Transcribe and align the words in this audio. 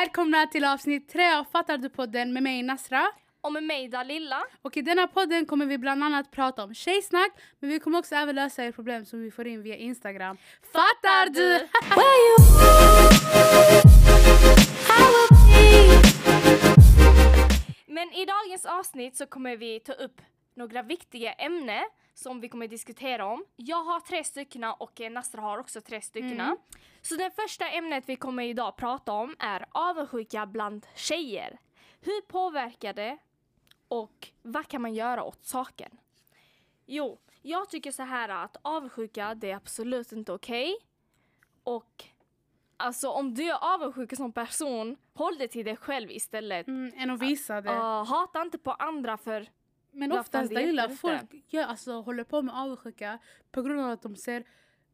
Välkomna 0.00 0.46
till 0.46 0.64
avsnitt 0.64 1.08
tre 1.08 1.34
av 1.34 1.44
Fattar 1.44 1.78
du 1.78 1.88
podden 1.88 2.32
med 2.32 2.42
mig 2.42 2.62
Nasra. 2.62 3.06
Och 3.40 3.52
med 3.52 3.62
mig 3.62 3.88
Dalilla. 3.88 4.44
Och 4.62 4.76
i 4.76 4.82
denna 4.82 5.06
podden 5.06 5.46
kommer 5.46 5.66
vi 5.66 5.78
bland 5.78 6.04
annat 6.04 6.30
prata 6.30 6.64
om 6.64 6.74
tjejsnack 6.74 7.32
men 7.60 7.70
vi 7.70 7.78
kommer 7.78 7.98
också 7.98 8.14
även 8.14 8.34
lösa 8.34 8.64
er 8.64 8.72
problem 8.72 9.04
som 9.04 9.22
vi 9.22 9.30
får 9.30 9.46
in 9.46 9.62
via 9.62 9.76
Instagram. 9.76 10.36
Fattar 10.72 11.30
du? 11.30 11.68
Men 17.94 18.12
i 18.12 18.26
dagens 18.26 18.66
avsnitt 18.66 19.16
så 19.16 19.26
kommer 19.26 19.56
vi 19.56 19.80
ta 19.80 19.92
upp 19.92 20.20
några 20.56 20.82
viktiga 20.82 21.32
ämnen 21.32 21.84
som 22.16 22.40
vi 22.40 22.48
kommer 22.48 22.68
diskutera 22.68 23.26
om. 23.26 23.44
Jag 23.56 23.84
har 23.84 24.00
tre 24.00 24.24
stycken 24.24 24.64
och 24.64 25.00
eh, 25.00 25.10
Nasra 25.10 25.40
har 25.40 25.58
också 25.58 25.80
tre 25.80 26.02
stycken. 26.02 26.40
Mm. 26.40 26.56
Så 27.02 27.14
det 27.16 27.30
första 27.30 27.68
ämnet 27.68 28.04
vi 28.06 28.16
kommer 28.16 28.42
idag 28.42 28.76
prata 28.76 29.12
om 29.12 29.36
är 29.38 29.66
avundsjuka 29.70 30.46
bland 30.46 30.86
tjejer. 30.94 31.58
Hur 32.00 32.20
påverkar 32.20 32.92
det 32.92 33.18
och 33.88 34.28
vad 34.42 34.68
kan 34.68 34.82
man 34.82 34.94
göra 34.94 35.24
åt 35.24 35.44
saken? 35.44 35.98
Jo, 36.86 37.18
jag 37.42 37.70
tycker 37.70 37.92
så 37.92 38.02
här 38.02 38.28
att 38.28 38.56
avundsjuka 38.62 39.34
det 39.34 39.50
är 39.50 39.56
absolut 39.56 40.12
inte 40.12 40.32
okej. 40.32 40.76
Och 41.64 42.04
alltså 42.76 43.08
om 43.08 43.34
du 43.34 43.50
är 43.50 43.74
avundsjuk 43.74 44.16
som 44.16 44.32
person, 44.32 44.96
håll 45.14 45.38
det 45.38 45.48
till 45.48 45.64
dig 45.64 45.76
själv 45.76 46.10
istället. 46.10 46.66
Mm, 46.66 46.92
än 46.96 47.10
att 47.10 47.22
visa 47.22 47.60
det. 47.60 47.70
Uh, 47.70 48.04
hata 48.04 48.42
inte 48.42 48.58
på 48.58 48.72
andra 48.72 49.16
för 49.16 49.48
men 49.96 50.12
oftast 50.12 50.50
gillar 50.52 50.88
hjälper 50.88 50.96
folk 50.96 51.44
gör, 51.48 51.62
alltså, 51.64 52.00
håller 52.00 52.24
på 52.24 52.42
med 52.42 52.54
avundsjuka 52.54 53.18
på 53.50 53.62
grund 53.62 53.80
av 53.80 53.90
att 53.90 54.02
de 54.02 54.16
ser 54.16 54.44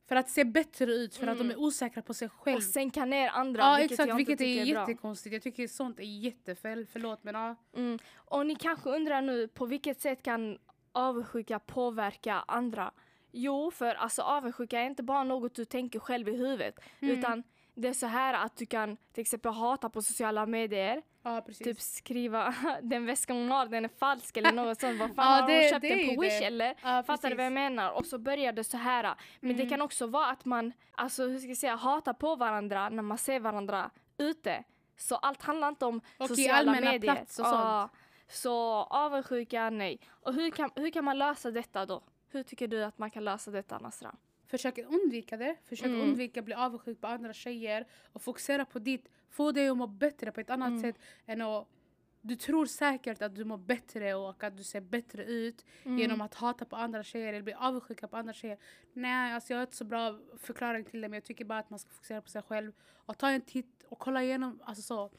för 0.09 0.17
att 0.17 0.31
se 0.31 0.45
bättre 0.45 0.93
ut, 0.93 1.17
för 1.17 1.27
att 1.27 1.39
de 1.39 1.51
är 1.51 1.57
osäkra 1.57 2.03
på 2.03 2.15
sig 2.15 2.29
själv. 2.29 2.57
och 2.57 2.63
sänka 2.63 3.05
ner 3.05 3.29
andra 3.29 3.63
Ja 3.63 3.77
vilket 3.77 3.91
exakt, 3.93 4.09
jag 4.09 4.17
vilket 4.17 4.33
inte 4.41 4.45
är 4.45 4.47
tycker 4.55 4.71
är 4.71 4.75
bra. 4.75 4.83
jättekonstigt. 4.91 5.33
Jag 5.33 5.43
tycker 5.43 5.69
sånt 5.69 5.99
är 5.99 6.03
jättefel. 6.03 6.87
Förlåt 6.87 7.25
men 7.25 7.35
ja. 7.35 7.57
Mm. 7.77 7.99
Och 8.15 8.47
ni 8.47 8.55
kanske 8.57 8.91
undrar 8.91 9.23
nu 9.23 9.49
på 9.49 9.67
vilket 9.67 10.01
sätt 10.01 10.23
kan 10.23 10.59
avundsjuka 10.93 11.59
påverka 11.59 12.45
andra? 12.49 12.93
Jo, 13.33 13.71
för 13.71 13.95
alltså 13.95 14.23
avundsjuka 14.23 14.81
är 14.81 14.87
inte 14.87 15.03
bara 15.03 15.25
något 15.25 15.55
du 15.55 15.65
tänker 15.65 15.99
själv 15.99 16.29
i 16.29 16.37
huvudet 16.37 16.79
Mm. 17.01 17.19
utan 17.19 17.43
det 17.75 17.89
är 17.89 17.93
så 17.93 18.07
här 18.07 18.35
att 18.35 18.57
du 18.57 18.67
kan 18.67 18.97
till 19.13 19.21
exempel 19.21 19.53
hata 19.53 19.91
på 19.91 20.03
sociala 20.03 20.47
medier, 20.47 21.03
precis. 21.47 21.59
typ 21.65 21.81
skriva 21.81 22.55
den 22.83 23.07
väskan 23.07 23.37
hon 23.37 23.51
har 23.51 23.67
den 23.67 23.85
är 23.85 23.89
falsk 23.89 24.37
eller 24.37 24.53
något 24.53 24.81
sånt. 24.81 25.01
Vad 25.01 25.15
fan 25.15 25.37
Ja, 25.37 25.41
har 25.43 25.49
det- 25.49 25.55
hon 25.63 25.69
köpt 25.71 25.83
det 25.83 26.07
den 26.07 26.15
på 26.17 26.21
Wish 26.23 26.39
det. 26.41 26.45
eller? 26.45 26.75
ja, 26.83 27.03
Fattar 27.03 27.31
du 27.31 27.37
vad 27.37 27.47
jag 27.47 27.53
menar? 27.53 27.91
Och 27.91 28.07
så 28.07 28.19
börjar 28.19 28.53
det 28.53 28.65
så 28.65 28.77
här. 28.77 29.15
Men 29.41 29.57
det 29.57 29.63
Mm. 29.63 29.69
kan 29.71 29.83
också 29.83 30.07
vara 30.07 30.27
att 30.27 30.45
man, 30.45 30.73
alltså 30.93 31.23
hur 31.27 31.39
ska 31.39 31.49
jag 31.49 31.57
säga, 31.57 31.77
hatar 31.77 32.13
på 32.13 32.37
varandra 32.37 32.89
när 32.89 33.03
man 33.03 33.19
ser 33.19 33.41
varandra 33.41 33.91
ute. 34.19 34.65
Så 34.97 35.17
allt 35.17 35.43
handlar 35.43 35.69
inte 35.69 35.87
om 35.87 36.01
Och 36.19 36.29
sociala 36.29 36.59
allmänna 36.59 36.91
medier. 36.93 37.15
plats 37.15 37.39
och 37.39 37.47
Ja. 37.47 37.89
Så 38.29 38.53
avundsjuka, 38.83 39.71
nej. 39.71 40.01
Och 40.11 40.35
hur 40.35 40.51
kan, 40.51 40.71
hur 40.75 40.91
kan 40.91 41.05
man 41.05 41.19
lösa 41.19 41.51
detta 41.51 41.87
då? 41.87 42.03
Hur 42.31 42.43
tycker 42.43 42.69
du 42.69 42.85
att 42.85 42.99
man 42.99 43.11
kan 43.11 43.25
lösa 43.25 43.51
detta 43.51 43.79
Nasra? 43.79 44.15
Försök 44.53 44.79
undvika 44.79 45.37
det. 45.37 45.57
Försök 45.65 45.87
Mm. 45.87 46.01
undvika 46.01 46.41
att 46.41 46.45
bli 46.45 46.55
avundsjuk 46.55 47.01
på 47.01 47.07
andra 47.07 47.33
tjejer. 47.33 47.87
Och 48.13 48.23
fokusera 48.23 48.65
på 48.65 48.79
ditt. 48.79 49.09
Få 49.31 49.53
dig 49.53 49.69
att 49.69 49.77
må 49.77 49.87
bättre 49.87 50.33
på 50.33 50.41
ett 50.41 50.51
annat 50.51 50.69
Mm. 50.69 50.81
sätt 50.81 50.97
än 51.27 51.41
att 51.43 51.69
du 52.21 52.37
tror 52.37 52.67
säkert 52.67 53.23
att 53.23 53.35
du 53.35 53.45
mår 53.45 53.57
bättre 53.59 54.15
och 54.15 54.45
att 54.45 54.57
du 54.57 54.63
ser 54.65 54.81
bättre 54.81 55.25
ut 55.25 55.65
Mm. 55.85 55.99
genom 55.99 56.21
att 56.21 56.35
hata 56.35 56.65
på 56.65 56.77
andra 56.77 57.03
tjejer 57.03 57.29
eller 57.33 57.43
bli 57.43 57.53
avundsjuk 57.53 58.01
på 58.11 58.17
andra 58.17 58.33
tjejer. 58.33 58.59
Nej, 58.93 59.33
alltså 59.33 59.53
jag 59.53 59.59
har 59.59 59.63
inte 59.63 59.77
så 59.77 59.85
bra 59.85 60.19
förklaring 60.39 60.85
till 60.85 61.01
det 61.01 61.09
men 61.09 61.17
jag 61.17 61.25
tycker 61.25 61.45
bara 61.45 61.59
att 61.59 61.71
man 61.71 61.79
ska 61.79 61.91
fokusera 61.91 62.21
på 62.23 62.29
sig 62.29 62.43
själv 62.43 62.73
och 63.07 63.19
ta 63.19 63.31
en 63.31 63.41
titt 63.41 63.85
och 63.89 63.99
kolla 63.99 64.23
igenom, 64.23 64.61
alltså 64.65 64.83
så, 64.83 65.11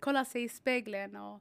kolla 0.00 0.24
sig 0.24 0.42
i 0.44 0.48
spegeln 0.48 1.16
och 1.16 1.40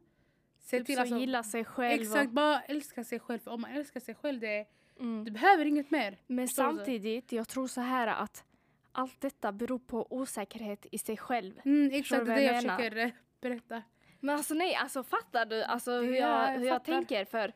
se 0.59 0.77
Typ 0.77 0.85
till 0.85 0.95
så 0.95 1.01
alltså, 1.01 1.17
gilla 1.17 1.43
sig 1.43 1.65
själv. 1.65 2.01
Exakt, 2.01 2.31
bara 2.31 2.61
älska 2.61 3.03
sig 3.03 3.19
själv. 3.19 3.39
För 3.39 3.51
om 3.51 3.61
man 3.61 3.71
älskar 3.71 3.99
sig 3.99 4.15
själv, 4.15 4.39
det, 4.39 4.61
Och, 4.61 4.67
mm. 4.99 5.25
du 5.25 5.31
behöver 5.31 5.65
inget 5.65 5.91
mer. 5.91 6.17
Men 6.27 6.47
samtidigt, 6.47 7.31
jag 7.31 7.47
tror 7.47 7.67
så 7.67 7.81
här 7.81 8.07
att 8.07 8.43
allt 8.91 9.21
detta 9.21 9.51
beror 9.51 9.79
på 9.79 10.07
osäkerhet 10.09 10.85
i 10.91 10.97
sig 10.97 11.17
själv. 11.17 11.61
Mm, 11.65 11.89
exakt, 11.93 12.25
det 12.25 12.31
är 12.31 12.35
det 12.35 12.43
jag 12.43 12.55
försöker 12.55 12.97
eh, 12.97 13.09
berätta. 13.41 13.83
Men 14.19 14.35
alltså 14.35 14.53
nej, 14.53 14.75
alltså 14.75 15.03
fattar 15.03 15.45
du 15.45 15.63
alltså 15.63 15.91
hur 15.91 16.13
Ja, 16.13 16.19
jag, 16.45 16.53
jag 16.53 16.59
hur 16.59 16.67
jag 16.67 16.83
tänker? 16.83 17.25
För 17.25 17.53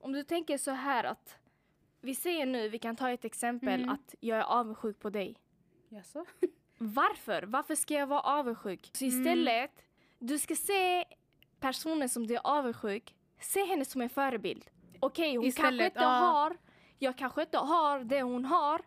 om 0.00 0.12
du 0.12 0.22
tänker 0.22 0.58
så 0.58 0.70
här 0.70 1.04
att 1.04 1.36
vi 2.00 2.14
säger 2.14 2.46
nu, 2.46 2.68
vi 2.68 2.78
kan 2.78 2.96
ta 2.96 3.10
ett 3.10 3.24
exempel 3.24 3.80
Mm. 3.82 3.90
att 3.90 4.14
jag 4.20 4.38
är 4.38 4.42
avundsjuk 4.42 4.98
på 4.98 5.10
dig. 5.10 5.36
Jaså? 5.88 6.24
Varför? 6.78 7.42
Varför 7.42 7.74
ska 7.74 7.94
jag 7.94 8.06
vara 8.06 8.20
avundsjuk? 8.20 8.90
Så 8.92 9.04
Mm. 9.04 9.18
istället, 9.20 9.82
du 10.18 10.38
ska 10.38 10.54
se 10.54 11.04
personen 11.60 12.08
som 12.08 12.26
du 12.26 12.34
är 12.34 12.40
avundsjuk, 12.44 13.14
se 13.40 13.64
henne 13.64 13.84
som 13.84 14.00
en 14.00 14.08
förebild. 14.08 14.70
Okej, 15.00 15.36
hon 15.36 15.44
kanske 15.44 15.48
Istället, 15.48 15.86
inte 15.86 16.00
ja. 16.00 16.08
har, 16.08 16.56
jag 17.02 17.16
kanske 17.18 17.42
inte 17.42 17.58
har 17.58 17.98
det 18.04 18.22
hon 18.22 18.44
har, 18.44 18.80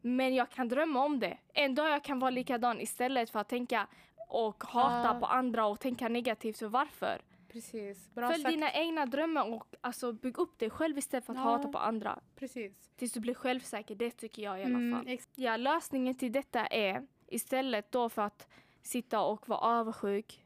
men 0.00 0.34
jag 0.34 0.50
kan 0.50 0.68
drömma 0.68 1.04
om 1.04 1.20
det. 1.20 1.38
En 1.54 1.74
dag 1.74 1.90
jag 1.90 2.04
kan 2.04 2.18
vara 2.18 2.30
likadan 2.30 2.80
istället 2.80 3.30
för 3.30 3.38
att 3.40 3.48
tänka 3.48 3.86
och 4.28 4.64
hata 4.64 5.14
Ja. 5.14 5.20
på 5.20 5.26
andra 5.26 5.66
och 5.66 5.80
tänka 5.80 6.08
negativt. 6.08 6.58
För 6.58 6.66
varför? 6.68 7.22
Precis, 7.48 8.14
bra 8.14 8.28
Följ 8.30 8.42
sagt. 8.42 8.54
dina 8.54 8.72
egna 8.72 9.06
drömmar 9.06 9.54
och 9.54 9.74
alltså, 9.80 10.12
bygg 10.12 10.38
upp 10.38 10.58
dig 10.58 10.70
själv 10.70 10.98
istället 10.98 11.24
för 11.26 11.32
att 11.32 11.38
Ja. 11.38 11.42
hata 11.42 11.68
på 11.68 11.78
andra. 11.78 12.20
Precis. 12.36 12.90
Tills 12.96 13.12
du 13.12 13.20
blir 13.20 13.34
självsäker, 13.34 13.94
det 13.94 14.10
tycker 14.10 14.42
jag 14.42 14.60
i 14.60 14.64
alla 14.64 14.74
Mm, 14.78 15.04
fall. 15.04 15.18
Ja, 15.34 15.56
lösningen 15.56 16.14
till 16.14 16.32
detta 16.32 16.66
är 16.66 17.06
istället 17.26 17.92
då 17.92 18.08
för 18.08 18.22
att 18.22 18.48
sitta 18.82 19.20
och 19.20 19.48
vara 19.48 19.58
avundsjuk, 19.60 20.44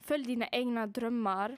följ 0.00 0.24
dina 0.24 0.48
egna 0.48 0.86
drömmar 0.86 1.56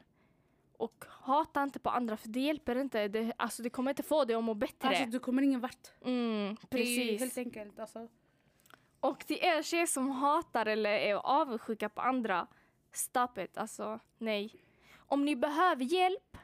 och 0.76 1.04
hata 1.08 1.62
inte 1.62 1.78
på 1.78 1.90
andra 1.90 2.16
för 2.16 2.28
det 2.28 2.40
hjälper 2.40 2.76
inte. 2.76 3.08
Det, 3.08 3.32
alltså, 3.36 3.62
det 3.62 3.70
kommer 3.70 3.90
inte 3.90 4.02
få 4.02 4.24
dig 4.24 4.36
att 4.36 4.44
må 4.44 4.54
bättre. 4.54 4.88
Alltså 4.88 5.04
du 5.04 5.18
kommer 5.18 5.42
ingen 5.42 5.60
vart. 5.60 5.88
mm, 6.04 6.56
Det 6.70 6.80
är 6.80 6.84
ju 6.84 7.04
helt 7.04 7.18
precis. 7.22 7.38
enkelt 7.38 7.78
alltså. 7.78 8.08
Och 9.00 9.26
till 9.26 9.38
er 9.40 9.62
tjejer 9.62 9.86
som 9.86 10.10
hatar 10.10 10.66
eller 10.66 10.90
är 10.90 11.14
avundsjuka 11.14 11.88
på 11.88 12.00
andra, 12.00 12.46
stop 12.92 13.28
it. 13.38 13.58
Alltså, 13.58 14.00
nej. 14.18 14.54
Om 14.96 15.24
ni 15.24 15.36
behöver 15.36 15.84
hjälp 15.84 16.36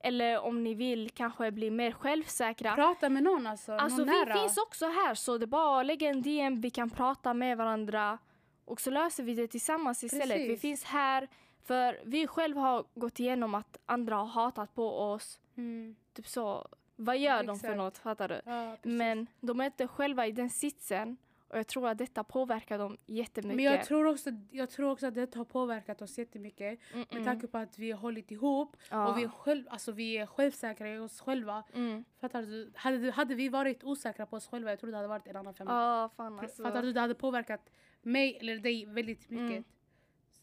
eller 0.00 0.40
om 0.40 0.64
ni 0.64 0.74
vill 0.74 1.10
kanske 1.10 1.50
bli 1.50 1.70
mer 1.70 1.92
självsäkra 1.92 2.74
Prata 2.74 3.08
med 3.08 3.22
någon 3.22 3.46
alltså. 3.46 3.72
Alltså 3.72 3.98
någon 3.98 4.06
vi 4.08 4.12
nära. 4.24 4.34
finns 4.40 4.58
också 4.58 4.86
här 4.86 5.14
så 5.14 5.38
det 5.38 5.44
är 5.44 5.46
bara 5.46 5.80
att 5.80 5.86
lägga 5.86 6.10
en 6.10 6.22
DM, 6.22 6.60
vi 6.60 6.70
kan 6.70 6.90
prata 6.90 7.34
med 7.34 7.56
varandra 7.58 8.18
och 8.64 8.80
så 8.80 8.90
löser 8.90 9.22
vi 9.22 9.34
det 9.34 9.46
tillsammans 9.46 10.04
istället. 10.04 10.36
Vi 10.40 10.46
Precis. 10.46 10.60
finns 10.60 10.84
här 10.84 11.28
för 11.64 12.00
vi 12.04 12.26
själva 12.26 12.60
har 12.60 12.84
gått 12.94 13.20
igenom 13.20 13.54
att 13.54 13.78
andra 13.86 14.16
har 14.16 14.26
hatat 14.26 14.74
på 14.74 14.88
oss. 14.88 15.40
Mm. 15.56 15.96
Typ 16.12 16.26
så, 16.26 16.68
vad 16.96 17.18
gör 17.18 17.42
de 17.42 17.58
för 17.58 17.66
Exakt. 17.66 17.76
något? 17.76 17.98
Fattar 17.98 18.28
du? 18.28 18.40
Ja. 18.44 18.76
Men 18.82 19.26
de 19.40 19.60
är 19.60 19.64
inte 19.64 19.88
själva 19.88 20.26
i 20.26 20.32
den 20.32 20.50
sitsen 20.50 21.16
och 21.48 21.58
jag 21.58 21.66
tror 21.66 21.88
att 21.88 21.98
detta 21.98 22.24
påverkar 22.24 22.78
dem 22.78 22.96
jättemycket. 23.06 23.56
Men 23.56 23.64
jag 23.64 23.84
tror, 23.84 24.06
också, 24.06 24.30
jag 24.50 24.70
tror 24.70 24.90
också 24.90 25.06
att 25.06 25.14
det 25.14 25.34
har 25.34 25.44
påverkat 25.44 26.02
oss 26.02 26.18
jättemycket. 26.18 26.80
Mm, 26.92 27.06
Med 27.10 27.12
mm. 27.12 27.24
tanke 27.24 27.46
på 27.46 27.58
att 27.58 27.78
vi 27.78 27.90
har 27.90 27.98
hållit 27.98 28.30
ihop 28.30 28.76
Ja. 28.90 29.08
och 29.08 29.18
vi 29.18 29.22
är, 29.22 29.28
själv, 29.28 29.64
alltså, 29.68 29.92
vi 29.92 30.16
är 30.18 30.26
självsäkra 30.26 30.94
i 30.94 30.98
oss 30.98 31.20
själva. 31.20 31.62
Mm. 31.74 32.04
Fattar 32.20 32.42
du? 32.42 32.72
Hade, 32.74 33.10
hade 33.10 33.34
vi 33.34 33.48
varit 33.48 33.84
osäkra 33.84 34.26
på 34.26 34.36
oss 34.36 34.46
själva, 34.46 34.70
jag 34.70 34.80
tror 34.80 34.90
det 34.90 34.96
hade 34.96 35.08
varit 35.08 35.26
en 35.26 35.36
annan 35.36 35.54
femma. 35.54 35.70
Ja, 35.70 36.10
fan 36.16 36.38
alltså. 36.38 36.62
Fattar 36.62 36.82
du? 36.82 36.92
Det 36.92 37.00
hade 37.00 37.14
påverkat 37.14 37.70
mig 38.02 38.38
eller 38.40 38.58
dig 38.58 38.86
väldigt 38.86 39.30
mycket. 39.30 39.50
Mm. 39.50 39.64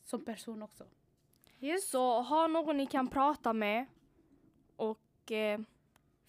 Som 0.03 0.25
person 0.25 0.61
också. 0.61 0.83
Yes. 1.61 1.89
Så 1.89 2.22
ha 2.22 2.47
någon 2.47 2.77
ni 2.77 2.85
kan 2.85 3.07
prata 3.07 3.53
med 3.53 3.85
och 4.75 5.31
eh, 5.31 5.59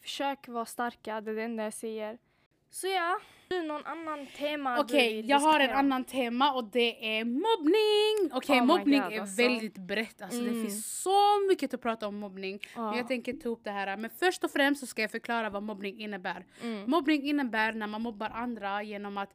försök 0.02 0.48
vara 0.48 0.64
starka, 0.64 1.20
det 1.20 1.30
är 1.30 1.34
det 1.34 1.42
enda 1.42 1.62
jag 1.64 1.72
säger. 1.74 2.18
Så 2.70 2.86
ja, 2.86 3.18
du 3.48 3.62
någon 3.62 3.86
annan 3.86 4.26
tema 4.26 4.80
Okej, 4.80 5.16
vill 5.16 5.28
jag 5.28 5.38
har 5.38 5.60
en 5.60 5.70
annan 5.70 6.04
tema 6.04 6.52
och 6.52 6.64
det 6.64 7.18
är 7.18 7.24
mobbning! 7.24 8.36
Okej, 8.36 8.60
Oh 8.60 8.66
my 8.66 8.66
mobbning 8.66 9.00
God, 9.00 9.12
är 9.12 9.20
alltså. 9.20 9.42
väldigt 9.42 9.78
brett. 9.78 10.22
Alltså, 10.22 10.40
Mm. 10.40 10.54
Det 10.54 10.60
finns 10.60 11.02
så 11.02 11.46
mycket 11.48 11.74
att 11.74 11.80
prata 11.80 12.08
om 12.08 12.16
mobbning. 12.16 12.60
Ja. 12.74 12.88
Men 12.88 12.98
jag 12.98 13.08
tänker 13.08 13.32
ta 13.32 13.48
upp 13.48 13.64
det 13.64 13.70
här. 13.70 13.96
Men 13.96 14.10
först 14.10 14.44
och 14.44 14.50
främst 14.50 14.80
så 14.80 14.86
ska 14.86 15.02
jag 15.02 15.10
förklara 15.10 15.50
vad 15.50 15.62
mobbning 15.62 16.00
innebär. 16.00 16.44
Mm. 16.62 16.90
Mobbning 16.90 17.22
innebär 17.22 17.72
när 17.72 17.86
man 17.86 18.02
mobbar 18.02 18.28
andra 18.30 18.82
genom 18.82 19.18
att 19.18 19.34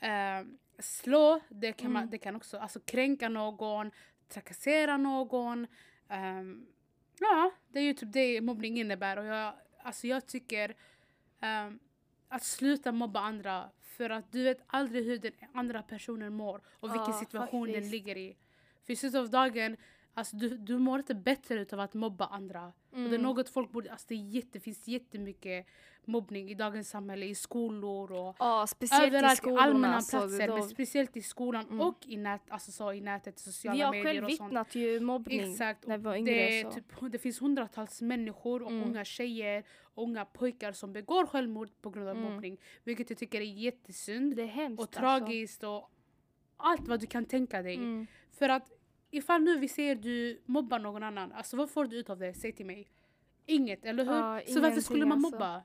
eh, 0.00 0.46
slå, 0.78 1.40
det 1.48 1.72
kan, 1.72 1.92
man, 1.92 2.02
Mm. 2.02 2.10
det 2.10 2.18
kan 2.18 2.36
också 2.36 2.58
alltså, 2.58 2.80
kränka 2.80 3.28
någon, 3.28 3.90
trakassera 4.28 4.96
någon. 4.96 5.66
ehm, 6.08 6.66
ja, 7.20 7.50
det 7.68 7.78
är 7.78 7.82
ju 7.82 7.94
typ 7.94 8.12
det 8.12 8.40
mobbning 8.40 8.78
innebär. 8.78 9.16
Och 9.16 9.24
jag, 9.24 9.54
alltså, 9.82 10.06
jag 10.06 10.26
tycker 10.26 10.74
ehm, 11.40 11.78
att 12.28 12.44
sluta 12.44 12.92
mobba 12.92 13.20
andra 13.20 13.70
för 13.82 14.10
att 14.10 14.32
du 14.32 14.42
vet 14.44 14.62
aldrig 14.66 15.04
hur 15.06 15.18
den 15.18 15.32
andra 15.54 15.82
personen 15.82 16.34
mår 16.34 16.60
och 16.80 16.88
vilken 16.94 17.12
Ja, 17.12 17.20
situation 17.20 17.66
den 17.66 17.74
faktiskt. 17.74 17.92
ligger 17.92 18.16
i. 18.16 18.36
För 18.86 18.92
i 18.92 18.96
slutet 18.96 19.18
av 19.20 19.30
dagen, 19.30 19.76
Alltså 20.18 20.36
du, 20.36 20.48
du 20.56 20.78
mår 20.78 20.98
inte 20.98 21.14
bättre 21.14 21.54
utav 21.60 21.80
att 21.80 21.94
mobba 21.94 22.26
andra. 22.26 22.72
Och 22.90 22.98
det 22.98 23.14
är 23.14 23.18
något 23.18 23.48
folk 23.48 23.70
borde, 23.72 23.92
alltså 23.92 24.06
det 24.08 24.14
jätte, 24.14 24.60
finns 24.60 24.88
jättemycket 24.88 25.66
mobbning 26.04 26.50
i 26.50 26.54
dagens 26.54 26.90
samhälle, 26.90 27.26
i 27.26 27.34
skolor 27.34 28.12
och 28.12 28.36
Ja, 28.38 28.66
speciellt 28.68 29.02
överallt 29.14 29.32
i 29.32 29.36
skolorna. 29.36 29.62
allmänna 29.62 30.00
så 30.00 30.16
det 30.16 30.22
platser. 30.28 30.48
då- 30.48 30.54
Men 30.56 30.68
speciellt 30.68 31.16
i 31.16 31.22
skolan 31.22 31.64
Mm. 31.66 31.80
och 31.80 32.06
i, 32.06 32.16
nät, 32.16 32.40
alltså 32.48 32.72
så 32.72 32.92
i 32.92 33.00
nätet, 33.00 33.38
sociala 33.38 33.76
Vi 33.76 33.82
har 33.82 33.92
medier 33.92 34.04
själv 34.14 34.24
och 34.24 34.30
sånt. 34.32 34.48
vittnat 34.50 34.74
ju 34.74 35.00
mobbning 35.00 35.40
Exakt. 35.52 35.86
när 35.86 35.98
vi 35.98 36.04
var 36.04 36.12
Det, 36.12 36.18
yngre. 36.18 36.32
är 36.34 36.62
så. 36.64 36.70
typ, 36.70 36.84
det 37.12 37.18
finns 37.18 37.42
hundratals 37.42 38.02
människor 38.02 38.62
och 38.62 38.70
Mm. 38.70 38.88
unga 38.88 39.04
tjejer 39.04 39.64
och 39.82 40.02
unga 40.02 40.24
pojkar 40.24 40.72
som 40.72 40.92
begår 40.92 41.26
självmord 41.26 41.70
på 41.82 41.90
grund 41.90 42.08
av 42.08 42.16
Mm. 42.16 42.32
mobbning. 42.32 42.58
Vilket 42.84 43.10
jag 43.10 43.18
tycker 43.18 43.40
är 43.40 43.44
jättesynd 43.44 44.36
Det 44.36 44.42
är 44.42 44.46
hemskt 44.46 44.82
och 44.82 44.90
tragiskt 44.90 45.64
och 45.64 45.90
allt 46.56 46.88
vad 46.88 47.00
du 47.00 47.06
kan 47.06 47.24
tänka 47.24 47.62
dig. 47.62 47.72
Alltså. 47.72 47.84
Mm. 47.84 48.06
För 48.30 48.48
att 48.48 48.70
ifall 49.10 49.42
nu 49.42 49.58
vi 49.58 49.68
ser 49.68 49.94
du 49.94 50.40
mobbar 50.44 50.78
någon 50.78 51.02
annan, 51.02 51.32
alltså 51.32 51.56
vad 51.56 51.70
får 51.70 51.84
du 51.86 51.96
ut 51.96 52.10
av 52.10 52.18
det? 52.18 52.34
Säg 52.34 52.52
till 52.52 52.66
mig. 52.66 52.88
Inget, 53.46 53.84
eller 53.84 54.04
hur? 54.04 54.12
Ja, 54.12 54.40
Så 54.46 54.60
varför 54.60 54.80
skulle 54.80 55.06
man 55.06 55.18
alltså. 55.18 55.30
mobba? 55.36 55.62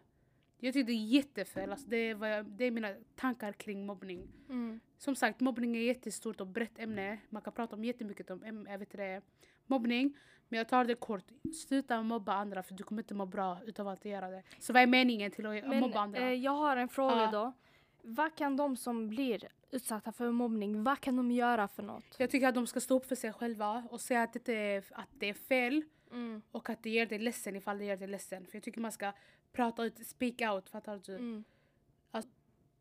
Jag 0.60 0.74
tycker 0.74 0.88
det 0.88 0.94
är 0.94 1.06
jättefel. 1.06 1.72
Alltså 1.72 1.88
det, 1.88 1.98
är 1.98 2.26
jag, 2.28 2.46
det 2.46 2.66
är 2.66 2.72
mina 2.72 2.94
tankar 3.16 3.52
kring 3.54 3.86
mobbning. 3.86 4.28
Mm. 4.50 4.80
Som 4.98 5.16
sagt, 5.16 5.40
mobbning 5.40 5.76
är 5.76 5.80
ett 5.82 5.86
jättestort 5.98 6.42
och 6.42 6.48
brett 6.48 6.80
ämne. 6.80 7.18
Man 7.30 7.42
kan 7.42 7.54
prata 7.54 7.76
om 7.76 7.84
jättemycket 7.84 8.30
om 8.32 8.66
jag 8.70 8.78
vet 8.78 8.92
det, 8.92 9.22
mobbning. 9.68 10.18
Men 10.50 10.58
jag 10.58 10.70
tar 10.70 10.86
det 10.86 10.96
kort. 10.96 11.24
Sluta 11.68 12.04
mobba 12.04 12.34
andra 12.34 12.64
för 12.64 12.74
du 12.74 12.84
kommer 12.84 13.02
inte 13.02 13.14
må 13.14 13.26
bra 13.26 13.58
utav 13.66 13.88
att 13.88 14.06
göra 14.06 14.30
det. 14.30 14.44
Så 14.60 14.74
vad 14.74 14.82
är 14.82 14.88
meningen 14.88 15.32
till 15.32 15.46
att 15.46 15.68
Men 15.68 15.80
mobba 15.80 16.00
andra? 16.00 16.20
eh, 16.20 16.34
jag 16.34 16.52
har 16.52 16.78
en 16.78 16.90
fråga 16.90 17.16
Ja. 17.24 17.32
då. 17.32 17.54
Vad 18.02 18.36
kan 18.36 18.58
de 18.58 18.78
som 18.78 19.10
blir 19.10 19.48
utsatta 19.74 20.12
för 20.12 20.32
mobbning, 20.32 20.84
vad 20.84 21.00
kan 21.00 21.16
de 21.16 21.32
göra 21.32 21.68
för 21.68 21.84
något? 21.84 22.16
jag 22.18 22.30
tycker 22.30 22.48
att 22.48 22.56
de 22.56 22.68
ska 22.68 22.80
stå 22.80 22.98
upp 22.98 23.06
för 23.06 23.16
sig 23.16 23.34
själva 23.34 23.84
och 23.90 24.02
säga 24.02 24.24
att 24.24 24.38
det 24.46 24.54
är, 24.54 24.84
att 24.92 25.10
det 25.20 25.30
är 25.30 25.34
fel. 25.34 25.84
Mm. 26.12 26.42
Och 26.52 26.70
att 26.70 26.84
det 26.84 26.90
gör 26.90 27.06
dig 27.06 27.20
ledsen 27.20 27.56
ifall 27.56 27.78
det 27.78 27.86
gör 27.86 27.98
dig 27.98 28.08
ledsen. 28.08 28.46
För 28.46 28.56
jag 28.56 28.64
tycker 28.64 28.82
man 28.82 28.92
ska 28.92 29.12
prata 29.52 29.84
ut, 29.84 30.08
speak 30.08 30.42
out, 30.42 30.70
fattar 30.70 31.02
du? 31.06 31.16
Mm. 31.16 31.44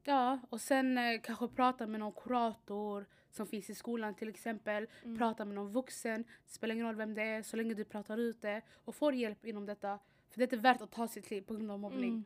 Ja, 0.05 0.39
och 0.50 0.61
sen 0.61 0.99
eh, 0.99 1.21
kanske 1.21 1.49
prata 1.49 1.87
med 1.87 2.00
någon 2.00 2.12
kurator 2.12 3.06
som 3.31 3.47
finns 3.47 3.71
i 3.71 3.75
skolan 3.75 4.15
till 4.15 4.29
exempel. 4.29 4.87
Mm. 5.05 5.19
Prata 5.19 5.44
med 5.44 5.55
någon 5.55 5.73
vuxen, 5.73 6.25
spelar 6.47 6.75
ingen 6.75 6.87
roll 6.87 6.97
vem 6.97 7.15
det 7.15 7.23
är 7.23 7.43
så 7.43 7.56
länge 7.56 7.75
du 7.75 7.85
pratar 7.85 8.19
ut 8.19 8.43
det 8.43 8.62
och 8.85 8.94
får 8.94 9.15
hjälp 9.15 9.44
inom 9.44 9.67
detta. 9.67 9.99
För 10.31 10.39
det 10.39 10.43
är 10.43 10.47
inte 10.47 10.56
värt 10.56 10.81
att 10.81 10.91
ta 10.91 11.09
sitt 11.09 11.31
liv 11.31 11.43
på 11.43 11.55
grund 11.55 11.71
av 11.71 11.79
mobbning. 11.79 12.11
Mm. 12.11 12.25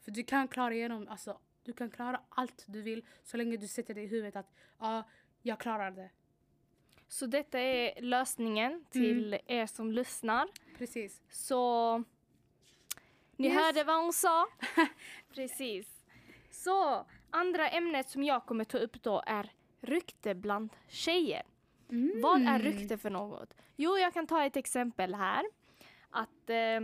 För 0.00 0.10
du 0.10 0.22
kan 0.22 0.48
klara 0.48 0.74
igenom, 0.74 1.08
alltså 1.08 1.38
du 1.66 1.72
kan 1.72 1.90
klara 1.90 2.20
allt 2.28 2.64
du 2.66 2.82
vill 2.82 3.04
så 3.24 3.36
länge 3.36 3.56
du 3.56 3.68
sätter 3.68 3.94
dig 3.94 4.04
i 4.04 4.06
huvudet 4.06 4.36
att 4.36 4.52
ja, 4.78 5.02
jag 5.42 5.58
klarar 5.60 5.90
det. 5.90 6.10
Så 7.08 7.26
detta 7.26 7.60
är 7.60 8.00
lösningen 8.00 8.84
till 8.90 9.26
Mm. 9.34 9.40
er 9.46 9.66
som 9.66 9.92
lyssnar. 9.92 10.48
Precis. 10.78 11.22
Så 11.30 12.02
ni 13.36 13.48
Yes. 13.48 13.56
hörde 13.58 13.84
vad 13.84 14.02
hon 14.02 14.12
sa. 14.12 14.46
Precis. 15.34 16.04
Så 16.50 17.06
andra 17.30 17.68
ämnet 17.70 18.08
som 18.10 18.22
jag 18.24 18.46
kommer 18.46 18.64
ta 18.64 18.78
upp 18.78 19.02
då 19.02 19.22
är 19.26 19.52
rykte 19.80 20.34
bland 20.34 20.70
tjejer. 20.88 21.42
Vad 22.22 22.42
är 22.42 22.58
rykte 22.58 22.98
för 22.98 23.10
något? 23.10 23.54
Jo, 23.76 23.98
jag 23.98 24.14
kan 24.14 24.26
ta 24.26 24.44
ett 24.44 24.56
exempel 24.56 25.14
här. 25.14 25.44
Att 26.10 26.50
eh, 26.50 26.80